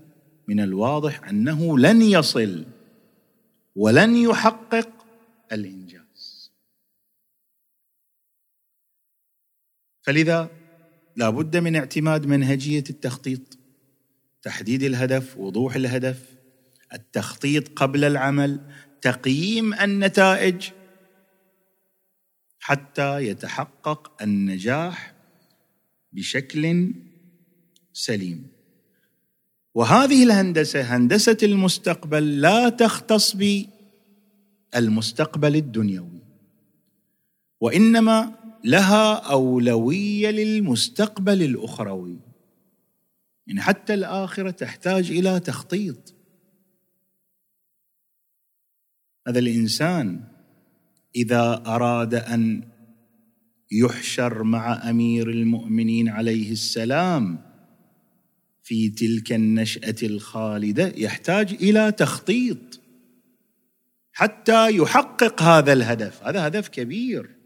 من 0.48 0.60
الواضح 0.60 1.28
أنه 1.28 1.78
لن 1.78 2.02
يصل 2.02 2.66
ولن 3.76 4.16
يحقق 4.16 4.88
الإنجاز. 5.52 6.52
فلذا 10.02 10.57
لا 11.18 11.30
بد 11.30 11.56
من 11.56 11.76
اعتماد 11.76 12.26
منهجية 12.26 12.84
التخطيط. 12.90 13.58
تحديد 14.42 14.82
الهدف 14.82 15.36
وضوح 15.38 15.74
الهدف. 15.74 16.22
التخطيط 16.94 17.68
قبل 17.68 18.04
العمل. 18.04 18.60
تقييم 19.00 19.74
النتائج. 19.74 20.70
حتى 22.60 23.18
يتحقق 23.26 24.22
النجاح 24.22 25.14
بشكل 26.12 26.94
سليم. 27.92 28.46
وهذه 29.74 30.24
الهندسة 30.24 30.80
هندسة 30.80 31.38
المستقبل 31.42 32.40
لا 32.40 32.68
تختص 32.68 33.36
بالمستقبل 34.74 35.56
الدنيوي. 35.56 36.22
وإنما 37.60 38.34
لها 38.64 39.14
أولوية 39.14 40.30
للمستقبل 40.30 41.42
الأخروي. 41.42 42.18
يعني 43.46 43.60
حتى 43.60 43.94
الآخرة 43.94 44.50
تحتاج 44.50 45.10
إلى 45.10 45.40
تخطيط. 45.40 46.14
هذا 49.28 49.38
الإنسان 49.38 50.24
إذا 51.16 51.62
أراد 51.66 52.14
أن 52.14 52.68
يحشر 53.72 54.42
مع 54.42 54.90
أمير 54.90 55.30
المؤمنين 55.30 56.08
عليه 56.08 56.52
السلام 56.52 57.38
في 58.62 58.88
تلك 58.88 59.32
النشأة 59.32 59.96
الخالدة 60.02 60.92
يحتاج 60.96 61.52
إلى 61.52 61.92
تخطيط 61.92 62.80
حتى 64.12 64.76
يحقق 64.76 65.42
هذا 65.42 65.72
الهدف. 65.72 66.22
هذا 66.22 66.46
هدف 66.46 66.68
كبير. 66.68 67.37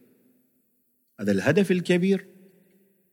هذا 1.23 1.33
الهدف 1.33 1.71
الكبير. 1.71 2.27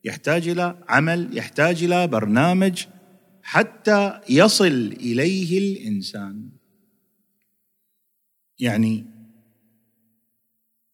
يحتاج 0.03 0.47
إلى 0.47 0.83
عمل 0.87 1.37
يحتاج 1.37 1.83
إلى 1.83 2.07
برنامج 2.07 2.85
حتى 3.43 4.19
يصل 4.29 4.93
إليه 4.99 5.59
الإنسان. 5.59 6.49
يعني 8.59 9.05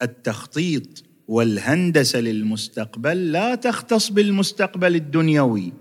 التخطيط 0.01 1.04
والهندسة 1.28 2.19
للمستقبل 2.19 3.32
لا 3.32 3.56
تختص 3.56 4.10
بالمستقبل 4.10 4.95
الدنيوي 4.95 5.73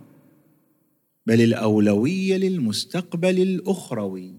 بل 1.26 1.40
الأولوية 1.40 2.36
للمستقبل 2.36 3.40
الأخروي. 3.42 4.34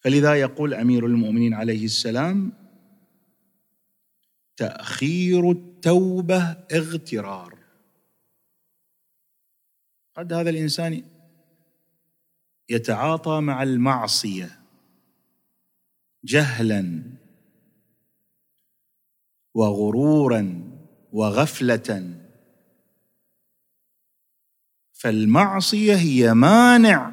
فلذا 0.00 0.34
يقول 0.34 0.74
أمير 0.74 1.06
المؤمنين 1.06 1.54
عليه 1.54 1.84
السلام 1.84 2.59
تأخير 4.60 5.50
التوبة 5.50 6.42
اغترار. 6.72 7.58
قد 10.16 10.32
هذا 10.32 10.50
الإنسان 10.50 11.02
يتعاطى 12.68 13.40
مع 13.40 13.62
المعصية 13.62 14.60
جهلا 16.24 17.02
وغرورا 19.54 20.70
وغفلة. 21.12 22.14
فالمعصية 24.92 25.94
هي 25.94 26.34
مانع 26.34 27.12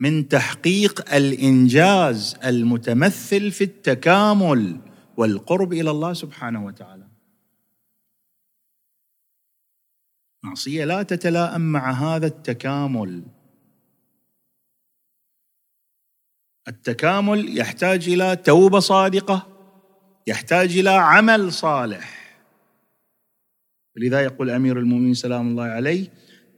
من 0.00 0.28
تحقيق 0.28 1.14
الإنجاز 1.14 2.36
المتمثل 2.44 3.50
في 3.50 3.64
التكامل. 3.64 4.87
والقرب 5.18 5.72
إلى 5.72 5.90
الله 5.90 6.12
سبحانه 6.12 6.64
وتعالى. 6.64 7.08
معصية 10.42 10.84
لا 10.84 11.02
تتلائم 11.02 11.60
مع 11.60 11.90
هذا 11.90 12.26
التكامل. 12.26 13.22
التكامل 16.68 17.58
يحتاج 17.58 18.08
إلى 18.08 18.36
توبة 18.36 18.78
صادقة 18.78 19.46
يحتاج 20.26 20.78
إلى 20.78 20.90
عمل 20.90 21.52
صالح. 21.52 22.38
لذا 23.96 24.20
يقول 24.20 24.50
أمير 24.50 24.78
المؤمنين 24.78 25.14
سلام 25.14 25.48
الله 25.48 25.64
عليه 25.64 26.12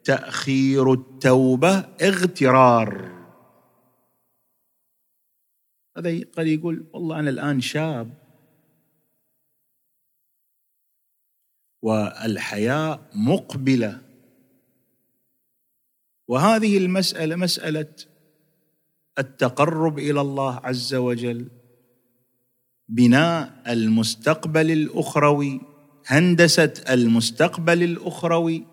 تأخير 0.04 0.92
التوبة 0.92 1.78
اغترار. 1.78 3.10
هذا 5.96 6.24
قد 6.36 6.46
يقول 6.46 6.86
والله 6.92 7.18
أنا 7.18 7.30
الآن 7.30 7.60
شاب 7.60 8.19
والحياة 11.82 13.00
مقبلة. 13.14 14.00
وهذه 16.28 16.78
المسألة 16.78 17.36
مسألة 17.36 17.86
التقرب 19.18 19.98
إلى 19.98 20.20
الله 20.20 20.56
عز 20.64 20.94
وجل 20.94 21.48
بناء 22.88 23.62
المستقبل 23.72 24.70
الأخروي 24.70 25.60
هندسة 26.06 26.74
المستقبل 26.90 27.82
الأخروي. 27.82 28.66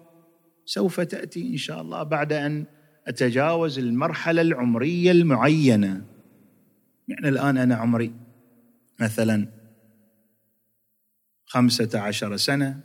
سوف 0.66 1.00
تأتي 1.00 1.48
إن 1.48 1.58
شاء 1.58 1.82
الله 1.82 2.04
بعد 2.04 2.34
أن 2.34 2.66
أتجاوز 3.08 3.80
المرحلة 3.80 4.42
العمرية 4.42 5.12
المعينة. 5.12 6.06
يعني 7.08 7.30
الآن 7.30 7.58
أنا 7.58 7.76
عمري 7.76 8.14
مثلا 9.00 9.48
خمسة 11.46 12.00
عشر 12.00 12.38
سنة. 12.38 12.80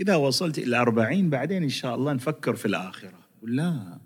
إذا 0.00 0.16
وصلت 0.16 0.58
إلى 0.58 0.66
الاربعين 0.66 1.30
بعدين 1.30 1.62
إن 1.62 1.68
شاء 1.68 1.94
الله 1.94 2.12
نفكر 2.12 2.56
في 2.56 2.66
الآخرة. 2.66 3.28
لا. 3.42 4.00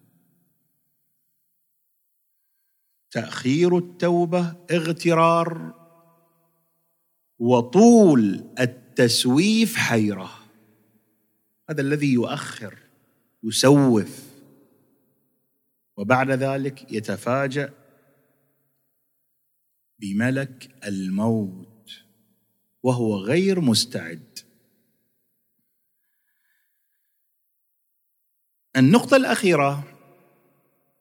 تأخير 3.10 3.78
التوبة 3.78 4.56
اغترار 4.70 5.74
وطول 7.38 8.44
التسويف 8.60 9.76
حيرة. 9.76 10.30
هذا 11.70 11.80
الذي 11.80 12.12
يؤخر 12.12 12.78
يسوف. 13.44 14.32
وبعد 15.96 16.30
ذلك 16.30 16.92
يتفاجأ 16.92 17.72
بملك 19.98 20.86
الموت 20.86 21.90
وهو 22.82 23.16
غير 23.16 23.60
مستعد. 23.60 24.38
النقطة 28.76 29.16
الأخيرة 29.16 29.84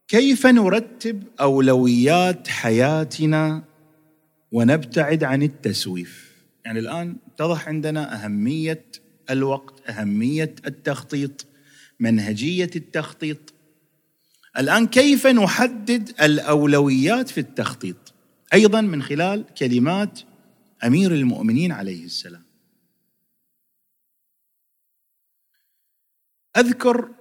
كيف 0.08 0.46
نرتب 0.48 1.24
أولويات 1.40 2.48
حياتنا 2.48 3.64
ونبتعد 4.52 5.24
عن 5.24 5.44
التسويف؟ 5.44 6.32
يعني 6.66 6.80
الآن 6.80 7.18
اتضح 7.28 7.68
عندنا 7.68 8.26
أهمية 8.26 8.86
الوقت 9.30 9.90
أهمية 9.90 10.56
التخطيط 10.66 11.46
منهجية 12.00 12.70
التخطيط. 12.76 13.54
الآن 14.58 14.88
كيف 14.88 15.28
نحدد 15.28 16.22
الأولويات 16.22 17.30
في 17.30 17.40
التخطيط؟ 17.40 18.14
أيضا 18.54 18.82
من 18.82 19.04
خلال 19.04 19.46
كلمات 19.58 20.20
أمير 20.84 21.12
المؤمنين 21.12 21.72
عليه 21.72 22.06
السلام. 22.06 22.44
أذكر 26.58 27.21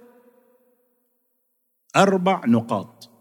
أربع 1.95 2.45
نقاط. 2.45 3.11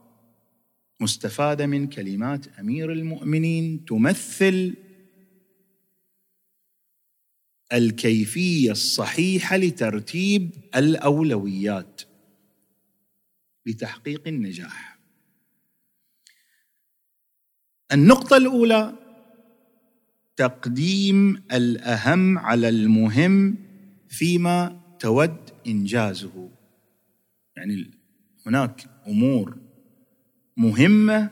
مستفادة 1.00 1.66
من 1.66 1.86
كلمات 1.86 2.58
أمير 2.58 2.92
المؤمنين 2.92 3.84
تمثل 3.84 4.74
الكيفية 7.72 8.70
الصحيحة 8.70 9.56
لترتيب 9.56 10.50
الأولويات 10.76 12.02
لتحقيق 13.66 14.28
النجاح. 14.28 14.98
النقطة 17.92 18.36
الأولى 18.36 18.94
تقديم 20.36 21.42
الأهم 21.52 22.38
على 22.38 22.68
المهم 22.68 23.58
فيما 24.08 24.80
تود 25.00 25.50
إنجازه. 25.66 26.50
يعني 27.56 27.99
هناك 28.46 28.86
أمور 29.06 29.56
مهمة 30.56 31.30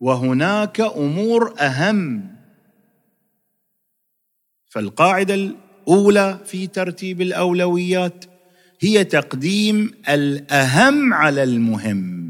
وهناك 0.00 0.80
أمور 0.80 1.54
أهم. 1.60 2.32
فالقاعدة 4.66 5.34
الأولى 5.34 6.40
في 6.44 6.66
ترتيب 6.66 7.20
الأولويات 7.20 8.24
هي 8.80 9.04
تقديم 9.04 9.92
الأهم 10.08 11.14
على 11.14 11.42
المهم. 11.42 12.22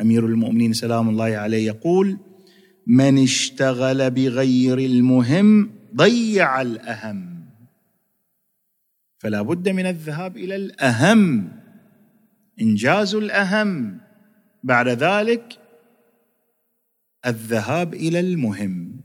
أمير 0.00 0.26
المؤمنين 0.26 0.72
سلام 0.72 1.08
الله 1.08 1.24
عليه 1.24 1.66
يقول 1.66 2.18
من 2.86 3.22
اشتغل 3.22 4.10
بغير 4.10 4.78
المهم 4.78 5.70
ضيع 5.96 6.62
الأهم. 6.62 7.35
فلا 9.26 9.42
بد 9.42 9.68
من 9.68 9.86
الذهاب 9.86 10.36
إلى 10.36 10.56
الأهم 10.56 11.52
إنجاز 12.60 13.14
الأهم. 13.14 14.00
بعد 14.62 14.88
ذلك 14.88 15.58
الذهاب 17.26 17.94
إلى 17.94 18.20
المهم. 18.20 19.00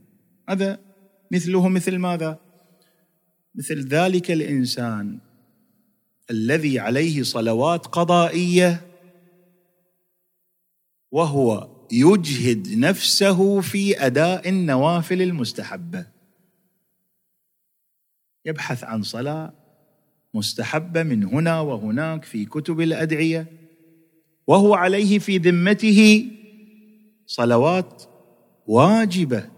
هذا 0.50 0.80
مثله 1.32 1.70
مثل 1.70 1.98
ماذا؟ 1.98 2.40
مثل 3.56 3.88
ذلك 3.88 4.32
الإنسان 4.32 5.20
الذي 6.32 6.80
عليه 6.80 7.24
صلوات 7.24 7.86
قضائية 7.86 8.82
وهو 11.12 11.70
يجهد 11.92 12.78
نفسه 12.78 13.62
في 13.62 14.06
أداء 14.06 14.50
النوافل 14.50 15.22
المستحبة. 15.22 16.06
يبحث 18.46 18.84
عن 18.84 19.04
صلاة 19.04 19.61
مستحبه 20.34 21.04
من 21.04 21.24
هنا 21.24 21.60
وهناك 21.60 22.26
في 22.26 22.46
كتب 22.46 22.82
الأدعية 22.82 23.48
وهو 24.48 24.74
عليه 24.74 25.20
في 25.20 25.38
ذمته 25.38 26.32
صلوات 27.26 28.04
واجبة. 28.68 29.50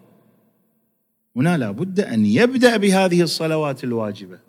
هنا 1.35 1.57
لا 1.57 1.71
بد 1.71 1.99
أن 1.99 2.25
يبدأ 2.25 2.77
بهذه 2.77 3.21
الصلوات 3.21 3.83
الواجبة. 3.83 4.39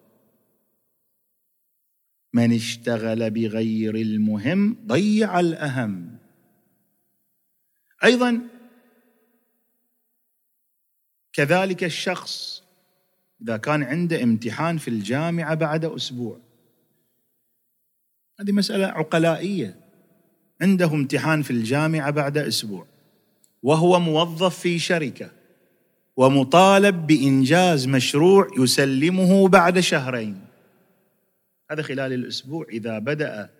من 2.33 2.53
اشتغل 2.53 3.31
بغير 3.31 3.95
المهم 3.95 4.77
ضيع 4.87 5.41
الأهم. 5.41 6.19
أيضا 8.05 8.41
كذلك 11.33 11.85
الشخص 11.85 12.64
إذا 13.43 13.57
كان 13.57 13.83
عنده 13.83 14.23
امتحان 14.23 14.79
في 14.79 14.89
الجامعة 14.89 15.55
بعد 15.55 15.85
أسبوع. 15.85 16.41
هذه 18.41 18.53
مسألة 18.53 18.87
عقلائية. 18.87 19.77
عنده 20.61 20.87
امتحان 20.87 21.43
في 21.43 21.51
الجامعة 21.51 22.11
بعد 22.11 22.39
أسبوع. 22.39 22.87
وهو 23.63 24.01
موظف 24.01 24.59
في 24.59 24.79
شركة. 24.79 25.31
ومطالب 26.17 27.07
بإنجاز 27.07 27.87
مشروع 27.89 28.49
يسلمه 28.59 29.49
بعد 29.49 29.81
شهرين. 29.81 30.41
هذا 31.71 31.83
خلال 31.83 32.13
الأسبوع 32.13 32.67
إذا 32.69 32.99
بدأ 32.99 33.51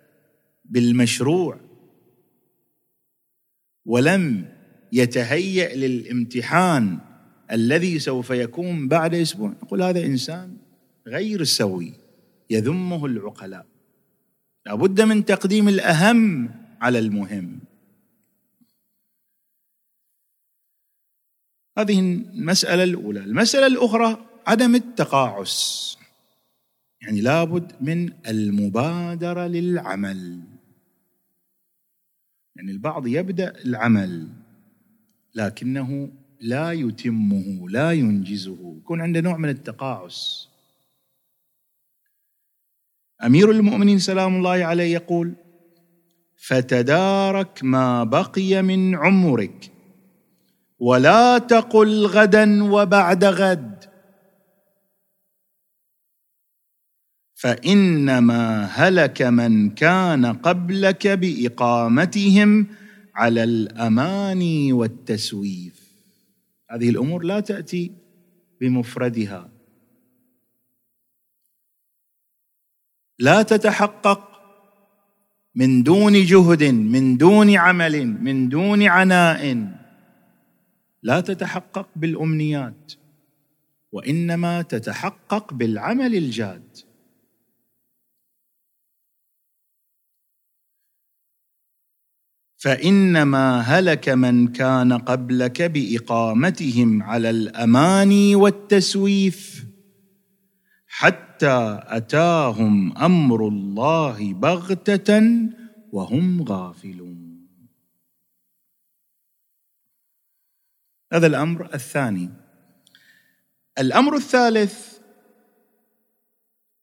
بالمشروع. 0.65 1.59
ولم 3.85 4.51
يتهيأ 4.91 5.75
للامتحان 5.75 6.99
الذي 7.51 7.99
سوف 7.99 8.29
يكون 8.29 8.87
بعد 8.87 9.13
أسبوع. 9.15 9.49
نقول 9.49 9.81
هذا 9.81 10.05
إنسان 10.05 10.57
غير 11.07 11.43
سوي 11.43 11.93
يذمه 12.49 13.05
العقلاء. 13.05 13.65
لابد 14.65 15.01
من 15.01 15.25
تقديم 15.25 15.67
الأهم 15.69 16.51
على 16.81 16.99
المهم. 16.99 17.59
هذه 21.77 21.99
المسألة 21.99 22.83
الأولى. 22.83 23.19
المسألة 23.19 23.67
الأخرى 23.67 24.25
عدم 24.47 24.75
التقاعس. 24.75 25.97
يعني 27.01 27.21
لابد 27.21 27.71
من 27.81 28.13
المبادرة 28.27 29.47
للعمل. 29.47 30.39
يعني 32.55 32.71
البعض 32.71 33.07
يبدأ 33.07 33.61
العمل 33.65 34.27
لكنه 35.35 36.11
لا 36.41 36.71
يتمه 36.71 37.69
لا 37.69 37.91
ينجزه. 37.91 38.77
يكون 38.77 39.01
عنده 39.01 39.21
نوع 39.21 39.37
من 39.37 39.49
التقاعس. 39.49 40.47
أمير 43.23 43.51
المؤمنين 43.51 43.99
سلام 43.99 44.35
الله 44.35 44.65
عليه 44.65 44.93
يقول 44.93 45.35
فتدارك 46.35 47.63
ما 47.63 48.03
بقي 48.03 48.61
من 48.61 48.95
عمرك 48.95 49.71
ولا 50.79 51.37
تقل 51.37 52.05
غدا 52.05 52.63
وبعد 52.63 53.23
غد. 53.23 53.85
فإنما 57.35 58.65
هلك 58.65 59.21
من 59.21 59.69
كان 59.69 60.25
قبلك 60.25 61.07
بإقامتهم 61.07 62.67
على 63.15 63.43
الأماني 63.43 64.73
والتسويف. 64.73 65.84
هذه 66.75 66.89
الأمور 66.89 67.23
لا 67.23 67.39
تأتي 67.39 67.91
بمفردها. 68.61 69.49
لا 73.19 73.41
تتحقق 73.41 74.21
من 75.55 75.83
دون 75.83 76.13
جهد 76.13 76.63
من 76.63 77.17
دون 77.17 77.57
عمل 77.57 78.07
من 78.07 78.49
دون 78.49 78.83
عناء. 78.83 79.71
لا 81.03 81.21
تتحقق 81.21 81.89
بالأمنيات 81.95 82.93
وإنما 83.91 84.61
تتحقق 84.61 85.53
بالعمل 85.53 86.15
الجاد. 86.15 86.77
فإنما 92.65 93.59
هلك 93.61 94.09
من 94.09 94.47
كان 94.47 94.93
قبلك 94.93 95.61
بإقامتهم 95.61 97.03
على 97.03 97.29
الاماني 97.29 98.35
والتسويف 98.35 99.65
حتى 100.87 101.79
أتاهم 101.83 102.97
أمر 102.97 103.47
الله 103.47 104.33
بغتة 104.33 105.23
وهم 105.91 106.43
غافلون. 106.43 107.47
هذا 111.13 111.27
الأمر 111.27 111.73
الثاني. 111.73 112.29
الأمر 113.79 114.15
الثالث 114.15 114.97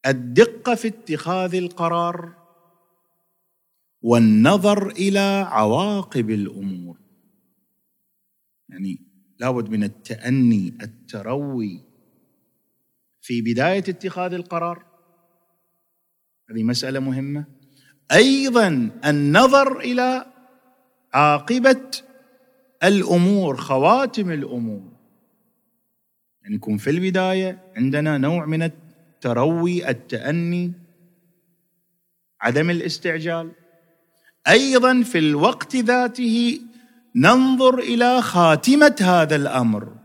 الدقة 0.07 0.75
في 0.75 0.89
اتخاذ 0.89 1.55
القرار. 1.55 2.42
والنظر 4.03 4.91
إلى 4.91 5.47
عواقب 5.51 6.31
الأمور. 6.31 6.99
يعني 8.69 8.99
لابد 9.39 9.71
من 9.71 9.85
التأني 9.85 10.75
التروي. 10.83 11.81
في 13.21 13.43
بداية 13.43 13.79
اتخاذ 13.79 14.33
القرار 14.33 14.85
هذه 16.51 16.63
مسألة 16.63 17.01
مهمة. 17.01 17.45
أيضا 18.13 18.91
النظر 19.05 19.81
إلى 19.81 20.27
عاقبة 21.15 21.91
الأمور 22.85 23.57
خواتم 23.57 24.31
الأمور. 24.31 24.93
يعني 26.43 26.55
يكون 26.55 26.77
في 26.77 26.91
البداية 26.91 27.73
عندنا 27.77 28.19
نوع 28.19 28.47
من 28.47 28.63
التروي 28.63 29.89
التأني 29.89 30.73
عدم 32.41 32.71
الاستعجال. 32.71 33.53
أيضا 34.49 35.03
في 35.03 35.19
الوقت 35.19 35.77
ذاته 35.77 36.61
ننظر 37.17 37.79
إلى 37.79 38.23
خاتمة 38.23 38.97
هذا 39.01 39.37
الأمر. 39.37 39.97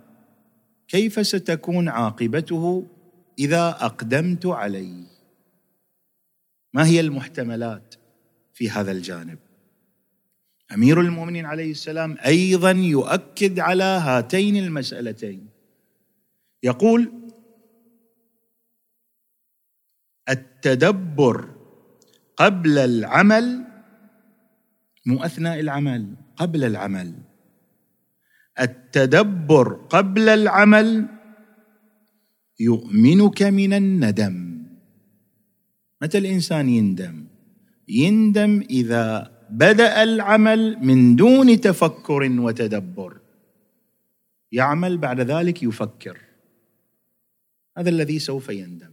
كيف 0.87 1.27
ستكون 1.27 1.89
عاقبته 1.89 2.87
إذا 3.39 3.69
أقدمت 3.69 4.45
عليه؟ 4.45 5.03
ما 6.73 6.85
هي 6.85 6.99
المحتملات 6.99 7.95
في 8.53 8.69
هذا 8.69 8.91
الجانب؟ 8.91 9.39
أمير 10.73 11.01
المؤمنين 11.01 11.45
عليه 11.45 11.71
السلام 11.71 12.17
أيضا 12.25 12.71
يؤكد 12.71 13.59
على 13.59 13.83
هاتين 13.83 14.57
المسألتين. 14.57 15.47
يقول 16.63 17.11
التدبر 20.29 21.49
قبل 22.37 22.77
العمل 22.77 23.66
مو 25.07 25.23
أثناء 25.23 25.59
العمل 25.59 26.15
قبل 26.35 26.63
العمل. 26.63 27.13
التدبر 28.59 29.73
قبل 29.73 30.29
العمل 30.29 31.07
يؤمنك 32.59 33.43
من 33.43 33.73
الندم. 33.73 34.63
متى 36.01 36.17
الإنسان 36.17 36.69
يندم؟ 36.69 37.25
يندم 37.87 38.63
إذا 38.69 39.31
بدأ 39.49 40.03
العمل 40.03 40.77
من 40.83 41.15
دون 41.15 41.61
تفكر 41.61 42.21
وتدبر. 42.23 43.17
يعمل 44.51 44.97
بعد 44.97 45.19
ذلك 45.21 45.63
يفكر. 45.63 46.17
هذا 47.77 47.89
الذي 47.89 48.19
سوف 48.19 48.49
يندم. 48.49 48.91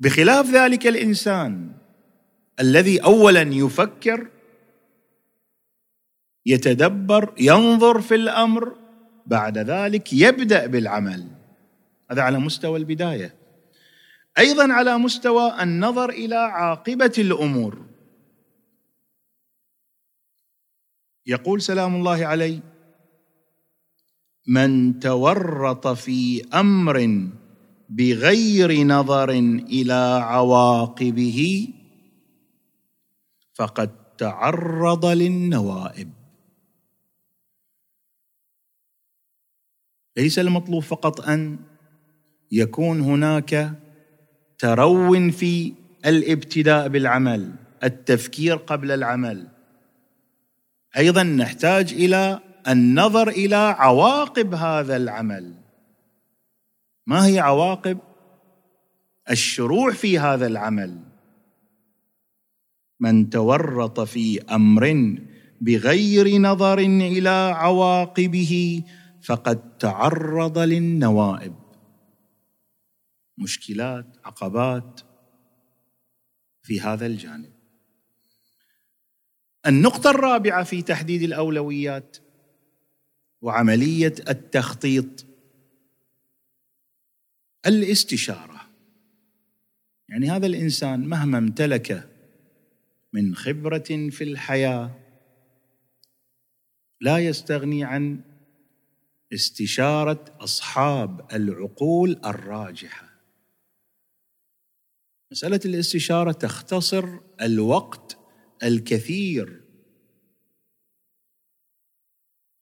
بخلاف 0.00 0.50
ذلك 0.50 0.86
الإنسان 0.86 1.72
الذي 2.60 2.98
اولا 2.98 3.42
يفكر 3.42 4.28
يتدبر 6.48 7.34
ينظر 7.40 8.00
في 8.00 8.14
الأمر 8.14 8.76
بعد 9.26 9.58
ذلك 9.58 10.12
يبدأ 10.12 10.66
بالعمل. 10.66 11.26
هذا 12.10 12.22
على 12.22 12.38
مستوى 12.38 12.78
البداية. 12.78 13.34
أيضا 14.38 14.72
على 14.72 14.98
مستوى 14.98 15.62
النظر 15.62 16.10
إلى 16.10 16.34
عاقبة 16.34 17.12
الأمور. 17.18 17.86
يقول 21.26 21.62
سلام 21.62 21.96
الله 21.96 22.26
عليه 22.26 22.60
من 24.46 25.00
تورط 25.00 25.86
في 25.86 26.44
أمر 26.54 27.28
بغير 27.88 28.86
نظر 28.86 29.30
إلى 29.76 30.20
عواقبه 30.22 31.68
فقد 33.54 33.90
تعرض 34.18 35.06
للنوائب. 35.06 36.17
ليس 40.18 40.38
المطلوب 40.38 40.82
فقط 40.82 41.20
أن 41.20 41.58
يكون 42.52 43.00
هناك 43.00 43.72
ترو 44.58 45.30
في 45.30 45.72
الابتداء 46.06 46.88
بالعمل 46.88 47.52
التفكير 47.84 48.56
قبل 48.56 48.90
العمل. 48.90 49.48
أيضا 50.96 51.22
نحتاج 51.22 51.92
إلى 51.92 52.40
النظر 52.68 53.28
إلى 53.28 53.56
عواقب 53.56 54.54
هذا 54.54 54.96
العمل. 54.96 55.54
ما 57.06 57.26
هي 57.26 57.38
عواقب؟ 57.38 57.98
الشروع 59.30 59.92
في 59.92 60.18
هذا 60.18 60.46
العمل. 60.46 60.98
من 63.00 63.30
تورط 63.30 64.00
في 64.00 64.42
أمر 64.42 65.16
بغير 65.60 66.38
نظر 66.38 66.78
إلى 66.78 67.54
عواقبه 67.56 68.82
فقد 69.22 69.78
تعرض 69.78 70.58
للنوائب. 70.58 71.54
مشكلات 73.38 74.06
عقبات 74.24 75.00
في 76.62 76.80
هذا 76.80 77.06
الجانب. 77.06 77.52
النقطة 79.66 80.10
الرابعة 80.10 80.64
في 80.64 80.82
تحديد 80.82 81.22
الأولويات 81.22 82.16
وعملية 83.40 84.14
التخطيط 84.28 85.26
الاستشارة. 87.66 88.60
يعني 90.08 90.30
هذا 90.30 90.46
الإنسان 90.46 91.08
مهما 91.08 91.38
امتلك 91.38 92.08
من 93.12 93.34
خبرة 93.34 94.08
في 94.10 94.24
الحياة 94.24 94.90
لا 97.00 97.18
يستغني 97.18 97.84
عن 97.84 98.20
استشارة 99.32 100.24
أصحاب 100.40 101.32
العقول 101.32 102.20
الراجحة. 102.24 103.08
مسألة 105.32 105.60
الاستشارة 105.64 106.32
تختصر 106.32 107.18
الوقت 107.42 108.18
الكثير. 108.62 109.60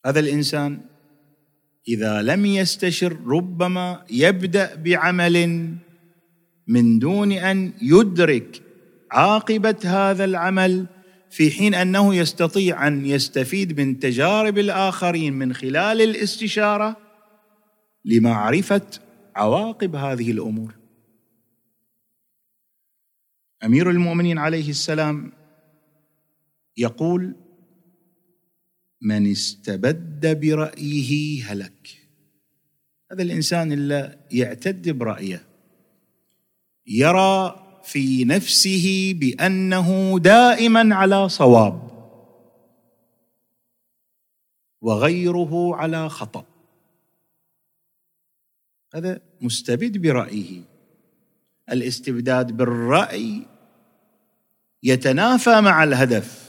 هذا 0.07 0.21
الإنسان 0.21 0.81
إذا 1.89 2.23
لم 2.23 2.47
يستشر 2.47 3.21
ربما 3.27 4.05
يبدأ 4.11 4.75
بعمل 4.75 5.77
من 6.67 6.99
دون 6.99 7.33
أن 7.33 7.73
يدرك 7.83 8.63
عاقبة 9.11 9.77
هذا 9.85 10.25
العمل 10.25 10.87
في 11.31 11.51
حين 11.51 11.75
أنه 11.75 12.15
يستطيع 12.15 12.87
أن 12.87 13.07
يستفيد 13.07 13.81
من 13.81 13.99
تجارب 13.99 14.59
الآخرين 14.59 15.33
من 15.33 15.55
خلال 15.55 16.03
الاستشارة 16.03 16.97
لمعرفة 18.05 18.87
عواقب 19.37 19.97
هذه 19.97 20.31
الأمور. 20.31 20.75
أمير 23.65 23.91
المؤمنين 23.91 24.39
عليه 24.39 24.71
السلام 24.71 25.33
يقول 26.77 27.35
من 29.01 29.31
استبد 29.31 30.41
برأيه 30.41 31.45
هلك. 31.53 32.07
هذا 33.13 33.23
الإنسان 33.23 33.73
اللي 33.73 34.19
يعتد 34.31 34.91
برأيه 34.91 35.47
يرى 36.87 37.66
في 37.87 38.25
نفسه 38.25 39.15
بأنه 39.21 40.19
دائما 40.19 40.95
على 40.95 41.29
صواب. 41.29 41.87
وغيره 44.81 45.77
على 45.77 46.09
خطأ. 46.09 46.45
هذا 48.95 49.21
مستبد 49.41 49.99
برأيه. 49.99 50.63
الاستبداد 51.73 52.57
بالرأي 52.57 53.47
يتنافى 54.83 55.61
مع 55.61 55.85
الهدف 55.85 56.47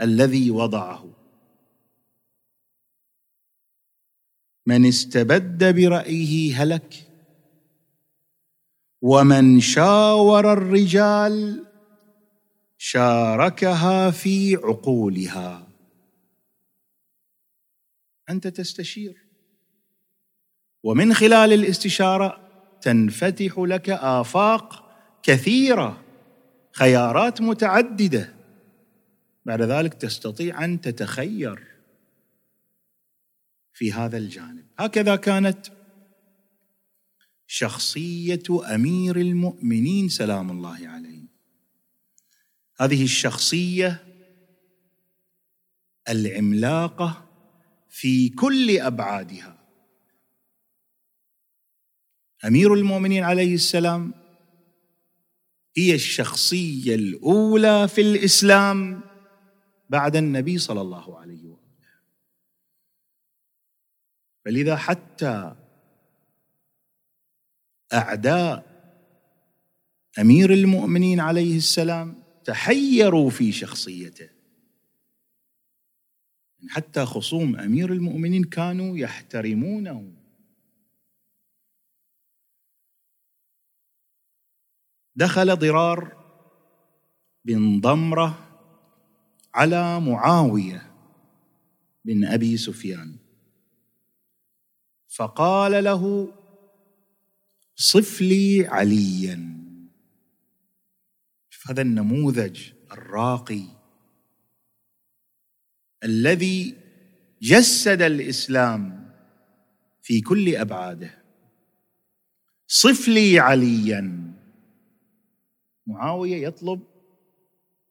الذي 0.00 0.50
وضعه. 0.50 1.04
من 4.66 4.86
استبد 4.86 5.74
برأيه 5.74 6.62
هلك. 6.62 7.11
ومن 9.02 9.60
شاور 9.60 10.52
الرجال 10.52 11.64
شاركها 12.78 14.10
في 14.10 14.56
عقولها. 14.56 15.66
أنت 18.30 18.46
تستشير. 18.46 19.26
ومن 20.82 21.14
خلال 21.14 21.52
الاستشارة 21.52 22.40
تنفتح 22.80 23.58
لك 23.58 23.90
آفاق 23.90 24.84
كثيرة 25.22 26.02
خيارات 26.72 27.40
متعددة. 27.40 28.34
بعد 29.44 29.62
ذلك 29.62 29.94
تستطيع 29.94 30.64
أن 30.64 30.80
تتخير 30.80 31.66
في 33.72 33.92
هذا 33.92 34.18
الجانب. 34.18 34.64
هكذا 34.78 35.16
كانت 35.16 35.66
شخصية 37.54 38.74
أمير 38.74 39.16
المؤمنين 39.16 40.08
سلام 40.08 40.50
الله 40.50 40.88
عليه. 40.88 41.24
هذه 42.76 43.04
الشخصية 43.04 44.04
العملاقة 46.08 47.28
في 47.90 48.28
كل 48.28 48.78
أبعادها. 48.78 49.58
أمير 52.44 52.74
المؤمنين 52.74 53.24
عليه 53.24 53.54
السلام 53.54 54.14
هي 55.76 55.94
الشخصية 55.94 56.94
الأولى 56.94 57.88
في 57.88 58.00
الإسلام 58.00 59.00
بعد 59.90 60.16
النبي 60.16 60.58
صلى 60.58 60.80
الله 60.80 61.18
عليه 61.18 61.44
وسلم. 61.46 62.02
فلذا 64.44 64.76
حتى 64.76 65.61
أعداء 67.92 68.72
أمير 70.18 70.52
المؤمنين 70.52 71.20
عليه 71.20 71.56
السلام 71.56 72.22
تحيروا 72.44 73.30
في 73.30 73.52
شخصيته. 73.52 74.30
حتى 76.68 77.04
خصوم 77.04 77.56
أمير 77.56 77.92
المؤمنين 77.92 78.44
كانوا 78.44 78.98
يحترمونه. 78.98 80.12
دخل 85.16 85.56
ضرار 85.56 86.16
بن 87.44 87.80
ضمرة 87.80 88.48
على 89.54 90.00
معاوية 90.00 90.92
بن 92.04 92.24
أبي 92.24 92.56
سفيان. 92.56 93.16
فقال 95.08 95.84
له 95.84 96.32
صف 97.76 98.20
لي 98.20 98.66
عليا. 98.66 99.52
هذا 101.70 101.82
النموذج 101.82 102.60
الراقي. 102.92 103.64
الذي 106.04 106.74
جسد 107.42 108.02
الإسلام 108.02 109.10
في 110.02 110.20
كل 110.20 110.56
أبعاده. 110.56 111.22
صف 112.66 113.08
لي 113.08 113.38
عليا. 113.38 114.32
معاوية 115.86 116.46
يطلب 116.46 116.82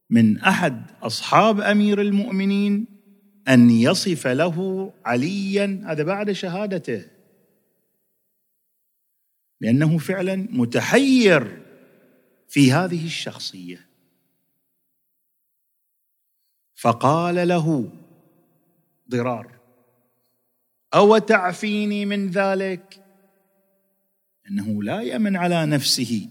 من 0.10 0.38
أحد 0.38 0.92
أصحاب 1.02 1.62
أمير 1.62 2.02
المؤمنين 2.02 2.86
أن 3.48 3.70
يصف 3.70 4.28
له 4.28 4.94
عليا. 5.06 5.84
هذا 5.88 6.04
بعد 6.04 6.32
شهادته. 6.32 7.21
لأنه 9.62 9.98
فعلا 9.98 10.36
متحير 10.36 11.66
في 12.50 12.72
هذه 12.72 13.06
الشخصية. 13.06 13.88
فقال 16.76 17.48
له 17.48 17.92
ضرار 19.10 19.60
أو 20.94 21.18
تعفيني 21.18 22.06
من 22.06 22.30
ذلك؟ 22.30 23.06
إنه 24.50 24.84
لا 24.84 25.02
يمن 25.02 25.38
على 25.38 25.66
نفسه. 25.66 26.30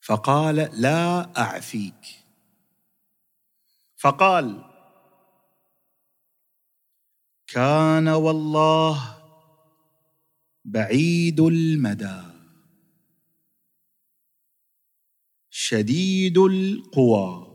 فقال 0.00 0.56
لا 0.72 1.38
أعفيك. 1.40 2.24
فقال 3.96 4.64
كان 7.46 8.08
والله 8.08 9.19
بعيد 10.64 11.40
المدى. 11.40 12.22
شديد 15.50 16.38
القوى. 16.38 17.46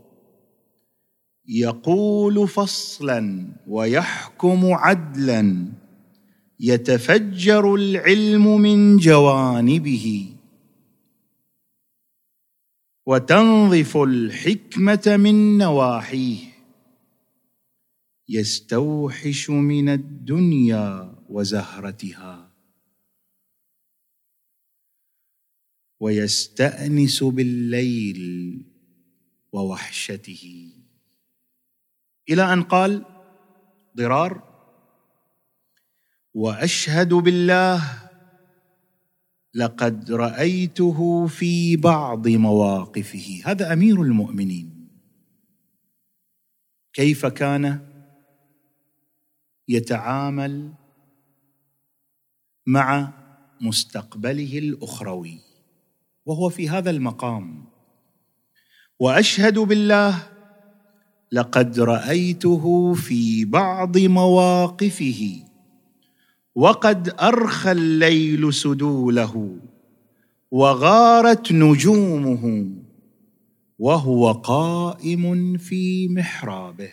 يقول 1.48 2.48
فصلا 2.48 3.48
ويحكم 3.68 4.66
عدلا. 4.66 5.72
يتفجر 6.60 7.76
العلم 7.76 8.62
من 8.62 8.98
جوانبه. 8.98 10.36
وتنظف 13.06 13.98
الحكمة 13.98 15.18
من 15.20 15.58
نواحيه. 15.58 16.38
يستوحش 18.30 19.50
من 19.50 19.90
الدنيا 19.90 21.16
وزهرتها. 21.30 22.45
ويستأنس 26.00 27.24
بالليل 27.24 28.22
ووحشته. 29.52 30.74
إلى 32.30 32.54
أن 32.54 32.64
قال 32.64 33.06
ضرار. 33.98 34.56
وأشهد 36.34 37.14
بالله 37.14 38.10
لقد 39.54 40.12
رأيته 40.12 41.28
في 41.28 41.76
بعض 41.76 42.28
مواقفه. 42.28 43.42
هذا 43.46 43.74
أمير 43.74 44.02
المؤمنين. 44.02 44.90
كيف 46.94 47.26
كان 47.26 47.96
يتعامل 49.68 50.74
مع 52.66 53.14
مستقبله 53.62 54.58
الأخروي؟ 54.58 55.45
وهو 56.26 56.50
في 56.50 56.70
هذا 56.70 56.90
المقام. 56.90 57.66
وأشهد 59.00 59.60
بالله 59.60 60.28
لقد 61.32 61.80
رأيته 61.80 62.94
في 62.94 63.46
بعض 63.46 63.98
مواقفه 63.98 65.42
وقد 66.56 67.16
أرخى 67.20 67.72
الليل 67.72 68.54
سدوله 68.54 69.58
وغارت 70.52 71.52
نجومه 71.52 72.72
وهو 73.80 74.32
قائم 74.32 75.58
في 75.58 76.08
محرابه. 76.08 76.92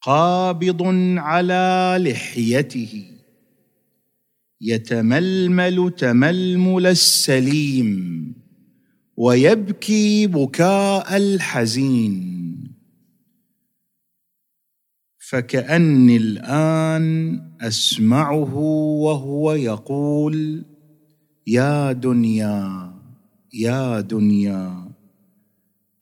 قابض 0.00 0.82
على 1.18 1.96
لحيته. 2.00 3.15
يتململ 4.60 5.92
تململ 5.98 6.86
السليم 6.86 8.32
ويبكي 9.16 10.26
بكاء 10.26 11.16
الحزين. 11.16 12.36
فكأني 15.18 16.16
الآن 16.16 17.40
أسمعه 17.60 18.56
وهو 19.02 19.52
يقول 19.52 20.64
يا 21.46 21.92
دنيا 21.92 22.92
يا 23.54 24.00
دنيا 24.00 24.92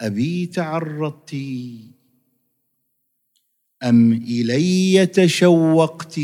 أبي 0.01 0.47
تعرضت؟ 0.47 1.35
أم 3.83 4.13
إلي 4.13 5.07
تشوقت؟ 5.07 6.21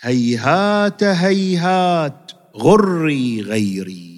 هيهات 0.00 1.04
هيهات 1.04 2.32
غري 2.56 3.40
غيري. 3.40 4.16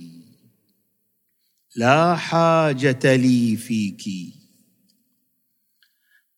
لا 1.77 2.17
حاجة 2.17 3.17
لي 3.17 3.57
فيكِ. 3.57 4.35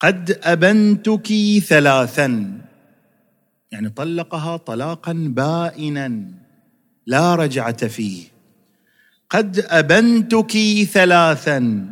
قد 0.00 0.40
أبنتك 0.42 1.32
ثلاثا. 1.68 2.60
يعني 3.72 3.88
طلقها 3.88 4.56
طلاقا 4.56 5.12
بائنا. 5.12 6.24
لا 7.06 7.34
رجعة 7.34 7.86
فيه. 7.86 8.24
قد 9.30 9.58
أبنتك 9.68 10.58
ثلاثا. 10.92 11.90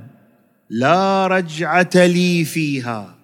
لا 0.71 1.27
رجعة 1.27 1.91
لي 1.95 2.45
فيها. 2.45 3.19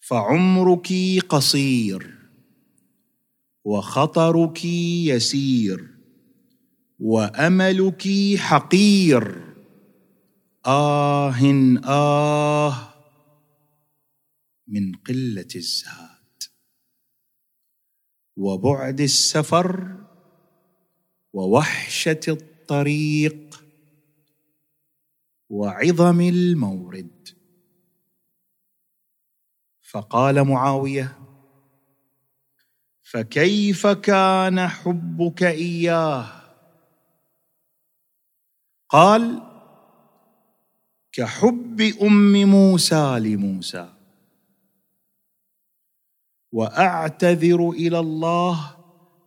فعمرك 0.00 0.88
قصير. 1.28 2.19
وخطرك 3.64 4.64
يسير 4.64 5.94
وأملك 7.00 8.08
حقير. 8.36 9.54
آه 10.66 11.30
آه 11.84 12.94
من 14.68 14.92
قلة 14.92 15.48
الزاد. 15.56 16.42
وبعد 18.36 19.00
السفر 19.00 19.96
ووحشة 21.32 22.20
الطريق 22.28 23.64
وعظم 25.48 26.20
المورد. 26.20 27.28
فقال 29.80 30.44
معاوية 30.44 31.19
فكيف 33.10 33.86
كان 33.86 34.68
حبك 34.68 35.42
إياه؟ 35.42 36.32
قال 38.88 39.42
كحب 41.12 41.80
أم 42.02 42.44
موسى 42.44 43.18
لموسى. 43.18 43.92
وأعتذر 46.52 47.70
إلى 47.70 47.98
الله 47.98 48.76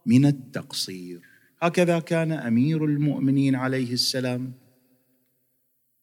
من 0.05 0.25
التقصير. 0.25 1.21
هكذا 1.61 1.99
كان 1.99 2.31
أمير 2.31 2.85
المؤمنين 2.85 3.55
عليه 3.55 3.93
السلام. 3.93 4.53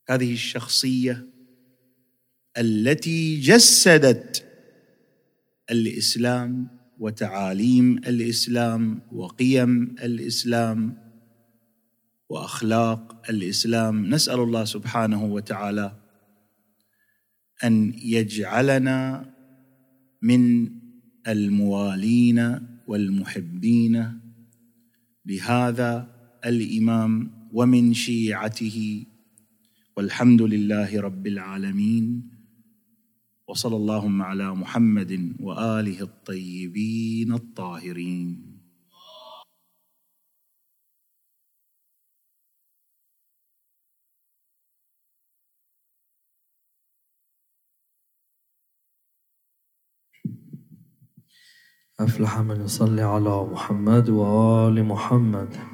هذه 0.09 0.33
الشخصية 0.33 1.25
التي 2.57 3.39
جسدت 3.39 4.47
الإسلام 5.69 6.80
وتعاليم 7.01 7.97
الإسلام 7.97 9.01
وقيم 9.11 9.95
الإسلام 10.03 10.97
وأخلاق 12.29 13.29
الإسلام. 13.29 14.05
نسأل 14.05 14.39
الله 14.39 14.65
سبحانه 14.65 15.25
وتعالى 15.25 15.97
أن 17.63 17.93
يجعلنا 18.03 19.25
من 20.21 20.69
الموالين 21.27 22.59
والمحبين 22.87 24.19
لهذا 25.25 26.07
الإمام 26.45 27.31
ومن 27.53 27.93
شيعته. 27.93 29.05
والحمد 29.97 30.41
لله 30.41 31.01
رب 31.01 31.27
العالمين. 31.27 32.31
وصلى 33.51 33.75
اللهم 33.75 34.21
على 34.21 34.55
محمد 34.55 35.35
وآله 35.39 36.01
الطيبين 36.01 37.33
الطاهرين. 37.33 38.61
أفلح 51.99 52.39
من 52.39 52.61
يصلي 52.61 53.01
على 53.01 53.43
محمد 53.51 54.09
وآل 54.09 54.83
محمد. 54.83 55.70